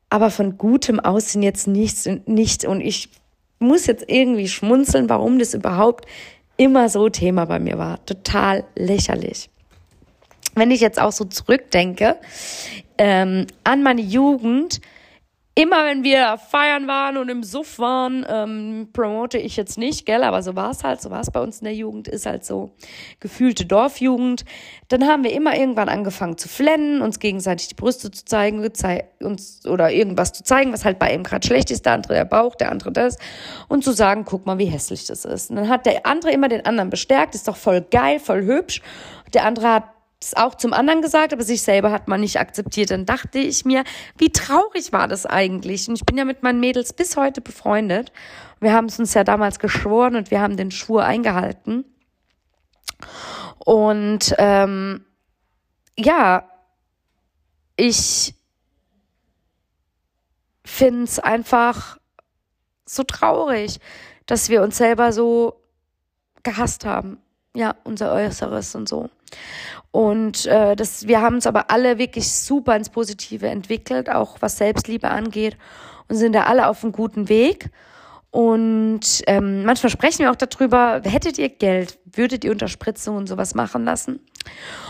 aber 0.10 0.30
von 0.32 0.58
gutem 0.58 1.00
Aussehen 1.00 1.44
jetzt 1.44 1.68
nichts 1.68 2.08
und 2.08 2.28
nichts. 2.28 2.66
Und 2.66 2.82
ich 2.82 3.10
muss 3.60 3.86
jetzt 3.86 4.06
irgendwie 4.08 4.48
schmunzeln, 4.48 5.10
warum 5.10 5.40
das 5.40 5.54
überhaupt 5.54 6.06
immer 6.58 6.88
so 6.90 7.10
Thema 7.10 7.46
bei 7.46 7.60
mir 7.60 7.78
war. 7.78 8.06
Total 8.06 8.64
lächerlich. 8.76 9.50
Wenn 10.54 10.72
ich 10.72 10.80
jetzt 10.80 11.02
auch 11.02 11.12
so 11.12 11.26
zurückdenke 11.26 12.16
ähm, 12.98 13.48
an 13.66 13.84
meine 13.84 14.02
Jugend, 14.02 14.80
immer 15.58 15.86
wenn 15.86 16.04
wir 16.04 16.38
feiern 16.38 16.86
waren 16.86 17.16
und 17.16 17.30
im 17.30 17.42
Suff 17.42 17.80
waren, 17.80 18.26
ähm, 18.30 18.90
promote 18.92 19.38
ich 19.38 19.56
jetzt 19.56 19.78
nicht, 19.78 20.06
gell, 20.06 20.24
aber 20.24 20.44
so 20.44 20.58
war 20.58 20.72
es 20.72 20.84
halt, 20.84 21.02
so 21.02 21.10
war 21.10 21.22
es 21.22 21.32
bei 21.32 21.40
uns 21.40 21.60
in 21.60 21.64
der 21.64 21.74
Jugend, 21.74 22.10
ist 22.10 22.26
halt 22.26 22.44
so 22.44 22.76
gefühlte 23.22 23.66
Dorfjugend. 23.66 24.44
Dann 24.90 25.08
haben 25.08 25.24
wir 25.24 25.32
immer 25.32 25.58
irgendwann 25.58 25.88
angefangen 25.88 26.38
zu 26.38 26.50
flennen, 26.50 27.02
uns 27.02 27.20
gegenseitig 27.20 27.70
die 27.70 27.76
Brüste 27.76 28.12
zu 28.12 28.26
zeigen, 28.26 28.70
uns 29.22 29.66
oder 29.66 29.92
irgendwas 29.92 30.34
zu 30.34 30.44
zeigen, 30.44 30.74
was 30.74 30.84
halt 30.84 31.00
bei 31.00 31.14
ihm 31.14 31.24
gerade 31.24 31.48
schlecht 31.48 31.72
ist, 31.72 31.86
der 31.86 31.94
andere 31.94 32.16
der 32.16 32.26
Bauch, 32.26 32.56
der 32.56 32.70
andere 32.70 32.92
das 32.92 33.18
und 33.70 33.86
zu 33.86 33.94
sagen, 33.94 34.26
guck 34.26 34.46
mal, 34.46 34.58
wie 34.58 34.66
hässlich 34.66 35.06
das 35.06 35.24
ist. 35.24 35.50
Und 35.50 35.56
dann 35.56 35.70
hat 35.70 35.86
der 35.86 36.06
andere 36.06 36.32
immer 36.32 36.50
den 36.50 36.66
anderen 36.66 36.90
bestärkt, 36.90 37.34
ist 37.34 37.48
doch 37.48 37.58
voll 37.58 37.80
geil, 37.80 38.20
voll 38.20 38.44
hübsch. 38.44 38.82
Der 39.34 39.46
andere 39.46 39.72
hat 39.72 39.95
es 40.26 40.34
auch 40.36 40.56
zum 40.56 40.74
anderen 40.74 41.02
gesagt, 41.02 41.34
aber 41.34 41.44
sich 41.44 41.62
selber 41.62 41.92
hat 41.92 42.08
man 42.08 42.22
nicht 42.22 42.40
akzeptiert. 42.40 42.92
Dann 42.92 43.06
dachte 43.06 43.40
ich 43.40 43.66
mir, 43.66 43.84
wie 44.18 44.32
traurig 44.32 44.92
war 44.92 45.08
das 45.08 45.26
eigentlich? 45.26 45.88
Und 45.88 45.96
ich 45.96 46.06
bin 46.06 46.18
ja 46.18 46.26
mit 46.26 46.44
meinen 46.44 46.60
Mädels 46.60 46.94
bis 46.94 47.16
heute 47.18 47.42
befreundet. 47.42 48.12
Wir 48.60 48.74
haben 48.74 48.86
es 48.86 49.00
uns 49.00 49.14
ja 49.14 49.24
damals 49.24 49.60
geschworen 49.60 50.16
und 50.16 50.32
wir 50.32 50.42
haben 50.42 50.58
den 50.58 50.72
Schwur 50.72 51.04
eingehalten. 51.04 51.86
Und 53.60 54.36
ähm, 54.38 55.06
ja, 55.98 56.50
ich 57.76 58.34
finde 60.64 61.04
es 61.04 61.20
einfach 61.20 61.98
so 62.86 63.04
traurig, 63.04 63.80
dass 64.26 64.50
wir 64.50 64.62
uns 64.62 64.78
selber 64.78 65.14
so 65.14 65.62
gehasst 66.44 66.86
haben. 66.86 67.18
Ja, 67.56 67.76
unser 67.84 68.12
Äußeres 68.12 68.76
und 68.76 68.90
so. 68.90 69.10
Und 69.92 70.46
äh, 70.46 70.76
das, 70.76 71.08
wir 71.08 71.22
haben 71.22 71.36
uns 71.36 71.48
aber 71.48 71.72
alle 71.72 71.98
wirklich 71.98 72.32
super 72.32 72.76
ins 72.76 72.90
Positive 72.90 73.48
entwickelt, 73.48 74.10
auch 74.10 74.38
was 74.42 74.58
Selbstliebe 74.58 75.10
angeht 75.10 75.58
und 76.10 76.18
sind 76.18 76.34
da 76.34 76.44
alle 76.44 76.68
auf 76.68 76.84
einem 76.84 76.92
guten 76.92 77.30
Weg. 77.30 77.70
Und 78.32 79.22
ähm, 79.28 79.64
manchmal 79.64 79.90
sprechen 79.90 80.20
wir 80.20 80.32
auch 80.32 80.36
darüber, 80.36 81.02
hättet 81.06 81.38
ihr 81.38 81.48
Geld, 81.48 81.98
würdet 82.04 82.44
ihr 82.44 82.52
Unterspritzung 82.52 83.16
und 83.16 83.28
sowas 83.28 83.56
machen 83.56 83.86
lassen? 83.86 84.20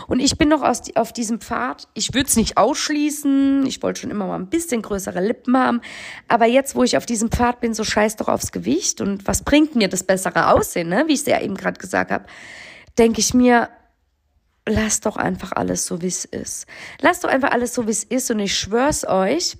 Und 0.08 0.18
ich 0.18 0.36
bin 0.36 0.48
noch 0.48 0.62
aus, 0.62 0.82
auf 0.96 1.12
diesem 1.12 1.40
Pfad. 1.40 1.86
Ich 1.94 2.12
würde 2.12 2.26
es 2.26 2.34
nicht 2.34 2.56
ausschließen. 2.56 3.64
Ich 3.66 3.82
wollte 3.84 4.00
schon 4.00 4.10
immer 4.10 4.26
mal 4.26 4.34
ein 4.34 4.48
bisschen 4.48 4.82
größere 4.82 5.20
Lippen 5.20 5.56
haben. 5.56 5.80
Aber 6.26 6.46
jetzt, 6.46 6.74
wo 6.74 6.82
ich 6.82 6.96
auf 6.96 7.06
diesem 7.06 7.30
Pfad 7.30 7.60
bin, 7.60 7.72
so 7.74 7.84
scheiß 7.84 8.16
doch 8.16 8.26
aufs 8.26 8.50
Gewicht. 8.50 9.00
Und 9.00 9.28
was 9.28 9.42
bringt 9.42 9.76
mir 9.76 9.88
das 9.88 10.02
bessere 10.02 10.52
Aussehen, 10.52 10.88
ne? 10.88 11.04
wie 11.06 11.12
ich 11.12 11.20
es 11.20 11.26
ja 11.26 11.40
eben 11.40 11.56
gerade 11.56 11.78
gesagt 11.78 12.10
habe, 12.10 12.24
denke 12.98 13.20
ich 13.20 13.32
mir, 13.32 13.68
lass 14.68 15.00
doch 15.00 15.16
einfach 15.16 15.52
alles 15.52 15.86
so, 15.86 16.02
wie 16.02 16.08
es 16.08 16.24
ist. 16.24 16.66
Lass 17.00 17.20
doch 17.20 17.30
einfach 17.30 17.52
alles 17.52 17.74
so, 17.74 17.86
wie 17.86 17.92
es 17.92 18.04
ist. 18.04 18.30
Und 18.30 18.40
ich 18.40 18.56
schwör's 18.56 19.06
euch, 19.06 19.56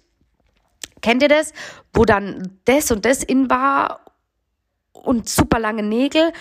kennt 1.01 1.23
ihr 1.23 1.29
das, 1.29 1.53
wo 1.95 2.05
dann 2.05 2.59
das 2.64 2.90
und 2.90 3.05
das 3.05 3.23
in 3.23 3.49
war 3.49 4.01
und 4.92 5.29
super 5.29 5.59
lange 5.59 5.83
Nägel 5.83 6.33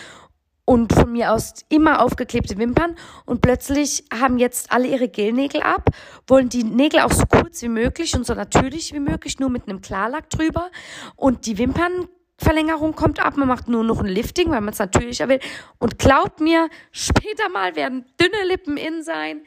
und 0.66 0.94
von 0.94 1.12
mir 1.12 1.32
aus 1.32 1.54
immer 1.70 2.02
aufgeklebte 2.02 2.58
Wimpern 2.58 2.96
und 3.26 3.42
plötzlich 3.42 4.06
haben 4.12 4.40
jetzt 4.40 4.72
alle 4.72 4.88
ihre 4.88 5.08
Gelnägel 5.08 5.62
ab, 5.62 5.92
wollen 6.26 6.50
die 6.50 6.64
Nägel 6.64 7.02
auch 7.02 7.12
so 7.12 7.26
kurz 7.28 7.62
wie 7.62 7.70
möglich 7.70 8.16
und 8.16 8.26
so 8.26 8.34
natürlich 8.34 8.92
wie 8.92 9.00
möglich, 9.00 9.40
nur 9.40 9.52
mit 9.52 9.70
einem 9.70 9.82
Klarlack 9.82 10.32
drüber 10.32 10.72
und 11.16 11.46
die 11.46 11.60
Wimpern 11.60 12.08
Verlängerung 12.38 12.96
kommt 12.96 13.24
ab, 13.24 13.38
man 13.38 13.48
macht 13.48 13.68
nur 13.68 13.84
noch 13.84 14.02
ein 14.02 14.08
Lifting, 14.08 14.52
weil 14.52 14.62
man 14.62 14.74
es 14.74 14.80
natürlicher 14.80 15.30
will. 15.30 15.40
Und 15.80 15.98
glaubt 15.98 16.42
mir, 16.42 16.70
später 16.92 17.50
mal 17.50 17.76
werden 17.76 18.06
dünne 18.20 18.44
Lippen 18.48 18.78
in 18.78 19.04
sein, 19.04 19.42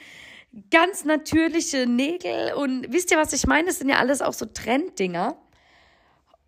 ganz 0.70 1.04
natürliche 1.04 1.86
Nägel 1.86 2.54
und 2.54 2.90
wisst 2.92 3.10
ihr, 3.10 3.18
was 3.18 3.32
ich 3.32 3.46
meine? 3.46 3.68
Das 3.68 3.78
sind 3.78 3.88
ja 3.90 3.98
alles 3.98 4.22
auch 4.22 4.32
so 4.32 4.46
Trenddinger. 4.46 5.36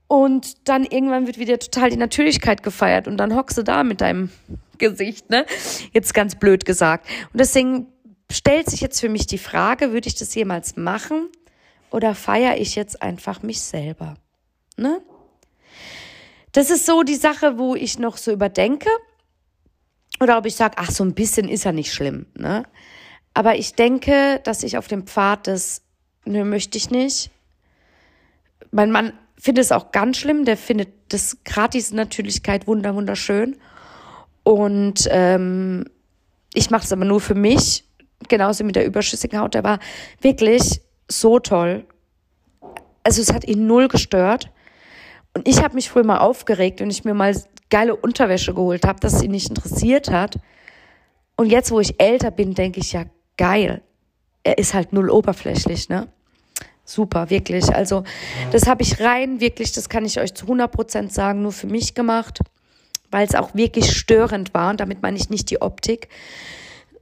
Und 0.09 0.69
dann 0.69 0.85
irgendwann 0.85 1.27
wird 1.27 1.39
wieder 1.39 1.59
total 1.59 1.91
die 1.91 1.97
Natürlichkeit 1.97 2.65
gefeiert 2.65 3.07
und 3.07 3.17
dann 3.17 3.37
hockst 3.37 3.59
du 3.59 3.63
da 3.63 3.85
mit 3.85 4.01
deinem 4.01 4.31
Gesicht, 4.79 5.31
ne? 5.31 5.47
Jetzt 5.93 6.15
ganz 6.15 6.35
blöd 6.35 6.65
gesagt. 6.65 7.07
Und 7.33 7.39
deswegen 7.39 7.87
stellt 8.33 8.69
sich 8.69 8.81
jetzt 8.81 8.99
für 8.99 9.09
mich 9.09 9.29
die 9.29 9.39
Frage, 9.39 9.93
würde 9.93 10.09
ich 10.09 10.17
das 10.17 10.35
jemals 10.35 10.77
machen 10.77 11.29
oder 11.91 12.17
feiere 12.17 12.57
ich 12.57 12.75
jetzt 12.75 13.03
einfach 13.03 13.43
mich 13.43 13.61
selber? 13.61 14.15
Ne? 14.77 15.01
Das 16.53 16.71
ist 16.71 16.87
so 16.87 17.03
die 17.03 17.17
Sache, 17.17 17.59
wo 17.59 17.75
ich 17.75 17.99
noch 17.99 18.17
so 18.17 18.33
überdenke. 18.33 18.91
Oder 20.21 20.37
ob 20.37 20.47
ich 20.47 20.57
sage, 20.57 20.77
ach, 20.79 20.91
so 20.91 21.05
ein 21.05 21.15
bisschen 21.15 21.49
ist 21.49 21.65
ja 21.65 21.73
nicht 21.73 21.93
schlimm. 21.93 22.27
Ne? 22.35 22.65
Aber 23.35 23.57
ich 23.57 23.75
denke, 23.75 24.41
dass 24.45 24.63
ich 24.63 24.77
auf 24.77 24.89
dem 24.89 25.07
Pfad 25.07 25.47
des, 25.47 25.83
ne, 26.25 26.45
möchte 26.45 26.77
ich 26.77 26.91
nicht. 26.91 27.31
Mein 28.71 28.91
Mann 28.91 29.13
findet 29.37 29.65
es 29.65 29.73
auch 29.73 29.93
ganz 29.93 30.19
schlimm. 30.19 30.45
Der 30.45 30.57
findet 30.57 30.91
das 31.09 31.39
gratis 31.45 31.93
Natürlichkeit 31.93 32.67
wunder 32.67 32.95
wunderschön. 32.95 33.57
Und 34.43 35.09
ähm, 35.11 35.87
ich 36.53 36.71
mache 36.71 36.85
es 36.85 36.93
aber 36.93 37.05
nur 37.05 37.21
für 37.21 37.35
mich. 37.35 37.85
Genauso 38.29 38.65
mit 38.65 38.77
der 38.77 38.85
überschüssigen 38.85 39.39
Haut. 39.39 39.55
Der 39.55 39.65
war 39.65 39.79
wirklich 40.21 40.83
so 41.09 41.39
toll. 41.39 41.87
Also 43.03 43.23
es 43.23 43.33
hat 43.33 43.47
ihn 43.47 43.67
null 43.67 43.89
gestört. 43.89 44.51
Und 45.35 45.47
ich 45.47 45.63
habe 45.63 45.75
mich 45.75 45.91
früher 45.91 46.05
mal 46.05 46.19
aufgeregt 46.19 46.81
und 46.81 46.91
ich 46.91 47.05
mir 47.05 47.15
mal 47.15 47.35
geile 47.71 47.95
Unterwäsche 47.95 48.53
geholt 48.53 48.85
habe, 48.85 49.01
dass 49.01 49.21
sie 49.21 49.29
nicht 49.29 49.49
interessiert 49.49 50.11
hat. 50.11 50.39
Und 51.37 51.47
jetzt, 51.47 51.71
wo 51.71 51.81
ich 51.81 52.01
älter 52.01 52.31
bin, 52.31 52.55
denke 52.55 52.81
ich 52.81 52.93
ja, 52.93 53.05
geil. 53.37 53.83
Er 54.43 54.59
ist 54.59 54.75
halt 54.75 54.93
null 54.93 55.11
oberflächlich, 55.11 55.89
ne? 55.89 56.09
Super, 56.85 57.31
wirklich. 57.31 57.73
Also, 57.73 58.03
das 58.51 58.67
habe 58.67 58.83
ich 58.83 59.01
rein, 59.01 59.41
wirklich, 59.41 59.73
das 59.73 59.89
kann 59.89 60.05
ich 60.05 60.19
euch 60.19 60.35
zu 60.35 60.47
100 60.47 60.73
Prozent 60.73 61.13
sagen, 61.13 61.43
nur 61.43 61.53
für 61.53 61.69
mich 61.69 61.95
gemacht, 61.95 62.41
weil 63.11 63.27
es 63.27 63.37
auch 63.37 63.55
wirklich 63.55 63.97
störend 63.97 64.53
war. 64.55 64.71
Und 64.71 64.81
damit 64.81 65.01
meine 65.01 65.17
ich 65.17 65.31
nicht 65.31 65.51
die 65.51 65.63
Optik. 65.63 66.09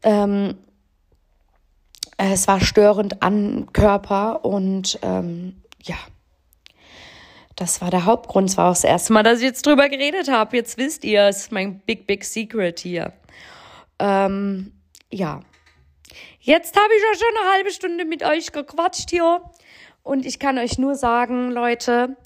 Ähm, 0.02 0.56
es 2.18 2.46
war 2.48 2.60
störend 2.60 3.22
an 3.22 3.72
Körper 3.72 4.44
und 4.44 4.98
ähm, 5.02 5.62
ja, 5.82 5.96
das 7.58 7.80
war 7.80 7.90
der 7.90 8.04
Hauptgrund. 8.04 8.48
Es 8.48 8.56
war 8.56 8.66
auch 8.66 8.74
das 8.74 8.84
erste 8.84 9.12
Mal, 9.12 9.24
dass 9.24 9.40
ich 9.40 9.44
jetzt 9.44 9.66
drüber 9.66 9.88
geredet 9.88 10.30
habe. 10.30 10.56
Jetzt 10.56 10.78
wisst 10.78 11.04
ihr, 11.04 11.24
es 11.24 11.38
ist 11.38 11.52
mein 11.52 11.80
Big, 11.80 12.06
Big 12.06 12.24
Secret 12.24 12.78
hier. 12.78 13.12
Ähm, 13.98 14.72
ja. 15.10 15.40
Jetzt 16.38 16.76
habe 16.76 16.88
ich 16.96 17.02
ja 17.02 17.18
schon 17.18 17.36
eine 17.42 17.54
halbe 17.54 17.70
Stunde 17.72 18.04
mit 18.04 18.22
euch 18.22 18.52
gequatscht 18.52 19.10
hier. 19.10 19.42
Und 20.04 20.24
ich 20.24 20.38
kann 20.38 20.56
euch 20.56 20.78
nur 20.78 20.94
sagen, 20.94 21.50
Leute, 21.50 22.16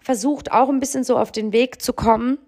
versucht 0.00 0.52
auch 0.52 0.70
ein 0.70 0.80
bisschen 0.80 1.04
so 1.04 1.18
auf 1.18 1.32
den 1.32 1.52
Weg 1.52 1.82
zu 1.82 1.92
kommen. 1.92 2.38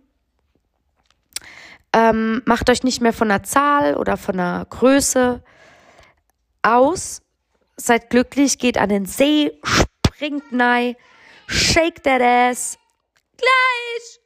Ähm, 1.93 2.41
macht 2.47 2.71
euch 2.71 2.83
nicht 2.85 3.03
mehr 3.03 3.13
von 3.13 3.31
einer 3.31 3.43
Zahl 3.43 3.97
oder 3.99 4.17
von 4.17 4.41
einer 4.41 4.65
Größe 4.65 5.43
aus. 6.63 7.21
Seid 7.77 8.09
glücklich, 8.09 8.59
geht 8.59 8.79
an 8.79 8.89
den 8.89 9.05
See, 9.05 9.53
springt 10.07 10.53
nein 10.53 10.97
shake 11.51 12.03
that 12.05 12.23
ass. 12.23 12.79
Gleich. 13.37 14.21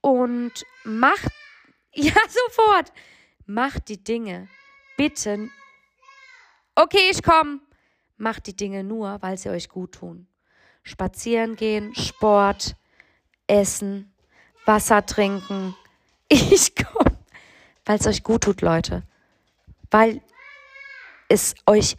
Und 0.00 0.64
macht, 0.84 1.32
ja, 1.94 2.14
sofort, 2.28 2.92
macht 3.46 3.88
die 3.88 4.02
Dinge, 4.02 4.48
bitte, 4.96 5.48
okay, 6.74 7.10
ich 7.10 7.22
komm, 7.22 7.60
macht 8.16 8.46
die 8.46 8.56
Dinge 8.56 8.84
nur, 8.84 9.20
weil 9.22 9.38
sie 9.38 9.50
euch 9.50 9.68
gut 9.68 9.92
tun. 9.92 10.26
Spazieren 10.82 11.54
gehen, 11.54 11.94
Sport, 11.94 12.74
Essen, 13.46 14.12
Wasser 14.66 15.04
trinken. 15.06 15.74
Ich 16.34 16.74
komm, 16.74 17.18
weil 17.84 17.98
es 17.98 18.06
euch 18.06 18.22
gut 18.22 18.44
tut, 18.44 18.62
Leute. 18.62 19.02
Weil 19.90 20.22
es 21.28 21.54
euch 21.66 21.96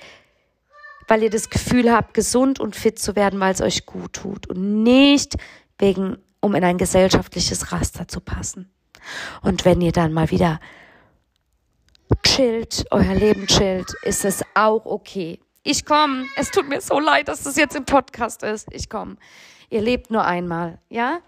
weil 1.08 1.24
ihr 1.24 1.30
das 1.30 1.50
Gefühl 1.50 1.92
habt, 1.92 2.14
gesund 2.14 2.60
und 2.60 2.76
fit 2.76 3.00
zu 3.00 3.16
werden, 3.16 3.40
weil 3.40 3.54
es 3.54 3.62
euch 3.62 3.86
gut 3.86 4.14
tut 4.14 4.48
und 4.48 4.84
nicht 4.84 5.36
wegen, 5.78 6.18
um 6.40 6.56
in 6.56 6.64
ein 6.64 6.78
gesellschaftliches 6.78 7.72
Raster 7.72 8.08
zu 8.08 8.20
passen. 8.20 8.72
Und 9.42 9.66
wenn 9.66 9.82
ihr 9.82 9.92
dann 9.92 10.14
mal 10.14 10.32
wieder 10.32 10.60
chillt, 12.24 12.86
euer 12.92 13.16
Leben 13.16 13.48
chillt, 13.48 13.94
ist 14.04 14.26
es 14.26 14.44
auch 14.54 14.86
okay. 14.86 15.40
Ich 15.64 15.86
komme. 15.86 16.26
Es 16.36 16.52
tut 16.52 16.68
mir 16.68 16.82
so 16.82 17.00
leid, 17.00 17.28
dass 17.28 17.44
das 17.44 17.56
jetzt 17.56 17.76
im 17.76 17.86
Podcast 17.86 18.44
ist. 18.44 18.68
Ich 18.72 18.90
komme. 18.90 19.16
Ihr 19.70 19.82
lebt 19.82 20.12
nur 20.12 20.26
einmal, 20.26 20.80
ja? 20.90 21.20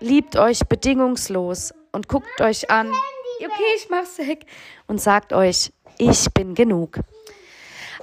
Liebt 0.00 0.36
euch 0.36 0.60
bedingungslos 0.60 1.72
und 1.92 2.08
guckt 2.08 2.40
euch 2.40 2.70
an. 2.70 2.90
Okay, 3.38 3.62
ich 3.76 3.88
mach's 3.90 4.18
weg. 4.18 4.46
Und 4.86 5.00
sagt 5.00 5.32
euch, 5.32 5.72
ich 5.98 6.26
bin 6.34 6.54
genug. 6.54 7.00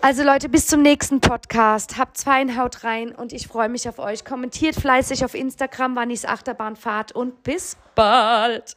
Also 0.04 0.24
Leute, 0.24 0.50
bis 0.50 0.66
zum 0.66 0.82
nächsten 0.82 1.22
Podcast. 1.22 2.00
Habt 2.00 2.18
zwei 2.18 2.44
Haut 2.58 2.84
rein 2.84 3.12
und 3.12 3.34
ich 3.34 3.48
freue 3.48 3.70
mich 3.70 3.88
auf 3.88 4.00
euch. 4.00 4.26
Kommentiert 4.26 4.76
fleißig 4.76 5.24
auf 5.24 5.36
Instagram, 5.36 5.96
Wannis 5.96 6.26
Achterbahnfahrt 6.26 7.12
und 7.12 7.44
bis 7.44 7.78
bald. 7.94 8.76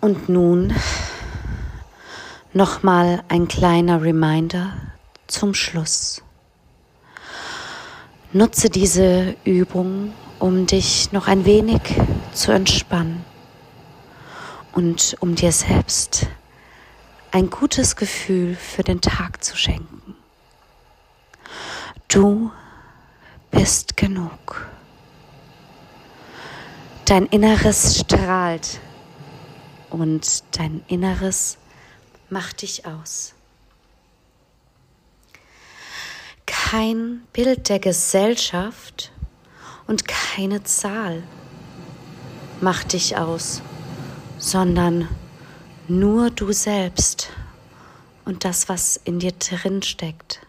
Und 0.00 0.28
nun 0.28 0.74
nochmal 2.52 3.22
ein 3.28 3.46
kleiner 3.46 4.02
Reminder 4.02 4.72
zum 5.28 5.54
Schluss. 5.54 6.24
Nutze 8.32 8.70
diese 8.70 9.34
Übung, 9.42 10.12
um 10.38 10.64
dich 10.64 11.10
noch 11.10 11.26
ein 11.26 11.44
wenig 11.44 11.80
zu 12.32 12.52
entspannen 12.52 13.24
und 14.70 15.16
um 15.18 15.34
dir 15.34 15.50
selbst 15.50 16.28
ein 17.32 17.50
gutes 17.50 17.96
Gefühl 17.96 18.54
für 18.54 18.84
den 18.84 19.00
Tag 19.00 19.42
zu 19.42 19.56
schenken. 19.56 20.14
Du 22.06 22.52
bist 23.50 23.96
genug. 23.96 24.68
Dein 27.06 27.26
Inneres 27.26 27.98
strahlt 27.98 28.78
und 29.90 30.44
dein 30.56 30.84
Inneres 30.86 31.58
macht 32.28 32.62
dich 32.62 32.86
aus. 32.86 33.34
Kein 36.70 37.22
Bild 37.32 37.68
der 37.68 37.80
Gesellschaft 37.80 39.10
und 39.88 40.06
keine 40.06 40.62
Zahl 40.62 41.24
macht 42.60 42.92
dich 42.92 43.16
aus, 43.16 43.60
sondern 44.38 45.08
nur 45.88 46.30
du 46.30 46.52
selbst 46.52 47.30
und 48.24 48.44
das, 48.44 48.68
was 48.68 49.00
in 49.02 49.18
dir 49.18 49.32
drin 49.32 49.82
steckt. 49.82 50.46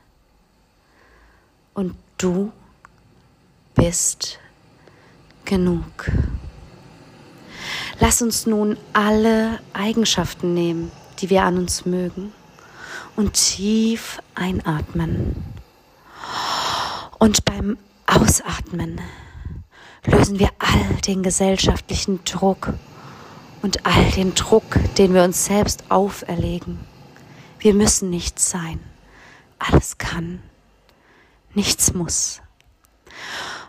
Und 1.73 1.95
du 2.19 2.51
bist 3.73 4.37
genug. 5.43 6.11
Lass 7.99 8.21
uns 8.21 8.45
nun 8.45 8.77
alle 8.93 9.59
Eigenschaften 9.73 10.53
nehmen, 10.53 10.91
die 11.17 11.31
wir 11.31 11.45
an 11.45 11.57
uns 11.57 11.87
mögen, 11.87 12.31
und 13.15 13.33
tief 13.33 14.19
einatmen. 14.35 15.60
Und 17.21 17.45
beim 17.45 17.77
Ausatmen 18.07 18.99
lösen 20.07 20.39
wir 20.39 20.49
all 20.57 20.95
den 21.05 21.21
gesellschaftlichen 21.21 22.23
Druck 22.25 22.73
und 23.61 23.85
all 23.85 24.05
den 24.13 24.33
Druck, 24.33 24.79
den 24.97 25.13
wir 25.13 25.21
uns 25.23 25.45
selbst 25.45 25.83
auferlegen. 25.89 26.79
Wir 27.59 27.75
müssen 27.75 28.09
nichts 28.09 28.49
sein. 28.49 28.79
Alles 29.59 29.99
kann. 29.99 30.41
Nichts 31.53 31.93
muss. 31.93 32.41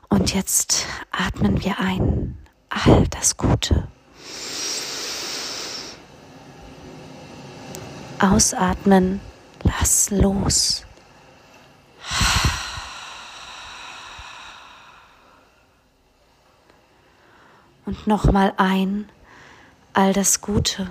Und 0.08 0.32
jetzt 0.32 0.86
atmen 1.10 1.62
wir 1.62 1.78
ein 1.78 2.38
all 2.70 3.06
das 3.08 3.36
Gute. 3.36 3.86
Ausatmen, 8.18 9.20
lass 9.62 10.08
los. 10.08 10.86
Und 17.84 18.06
nochmal 18.06 18.52
ein 18.56 19.08
all 19.92 20.12
das 20.12 20.40
Gute. 20.40 20.90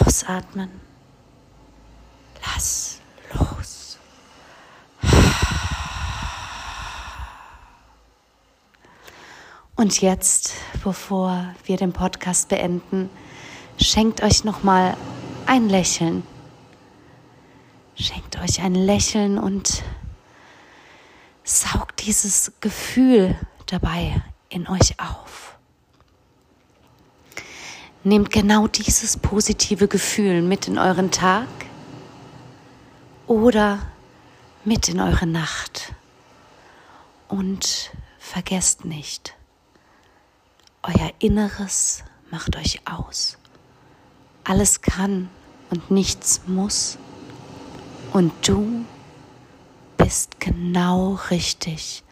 Ausatmen. 0.00 0.70
Lass 2.44 3.00
los. 3.34 3.98
Und 9.76 10.00
jetzt, 10.00 10.52
bevor 10.84 11.54
wir 11.64 11.76
den 11.76 11.92
Podcast 11.92 12.48
beenden, 12.48 13.08
schenkt 13.80 14.22
euch 14.22 14.44
nochmal 14.44 14.96
ein 15.46 15.68
Lächeln. 15.68 16.22
Schenkt 17.94 18.38
euch 18.38 18.60
ein 18.62 18.74
Lächeln 18.74 19.38
und 19.38 19.82
saugt 21.44 22.06
dieses 22.06 22.52
Gefühl 22.60 23.38
dabei 23.66 24.22
in 24.48 24.68
euch 24.68 24.98
auf. 24.98 25.58
Nehmt 28.02 28.30
genau 28.30 28.66
dieses 28.66 29.16
positive 29.16 29.86
Gefühl 29.88 30.42
mit 30.42 30.68
in 30.68 30.78
euren 30.78 31.10
Tag 31.10 31.48
oder 33.26 33.78
mit 34.64 34.88
in 34.88 35.00
eure 35.00 35.26
Nacht. 35.26 35.92
Und 37.28 37.92
vergesst 38.18 38.84
nicht, 38.84 39.34
euer 40.82 41.12
Inneres 41.18 42.02
macht 42.30 42.56
euch 42.56 42.80
aus. 42.86 43.38
Alles 44.44 44.80
kann 44.80 45.28
und 45.70 45.90
nichts 45.90 46.40
muss. 46.46 46.98
Und 48.12 48.32
du 48.48 48.84
bist 50.10 50.40
genau 50.40 51.20
richtig, 51.30 52.02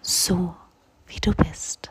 so 0.00 0.54
wie 1.08 1.18
du 1.18 1.32
bist. 1.34 1.90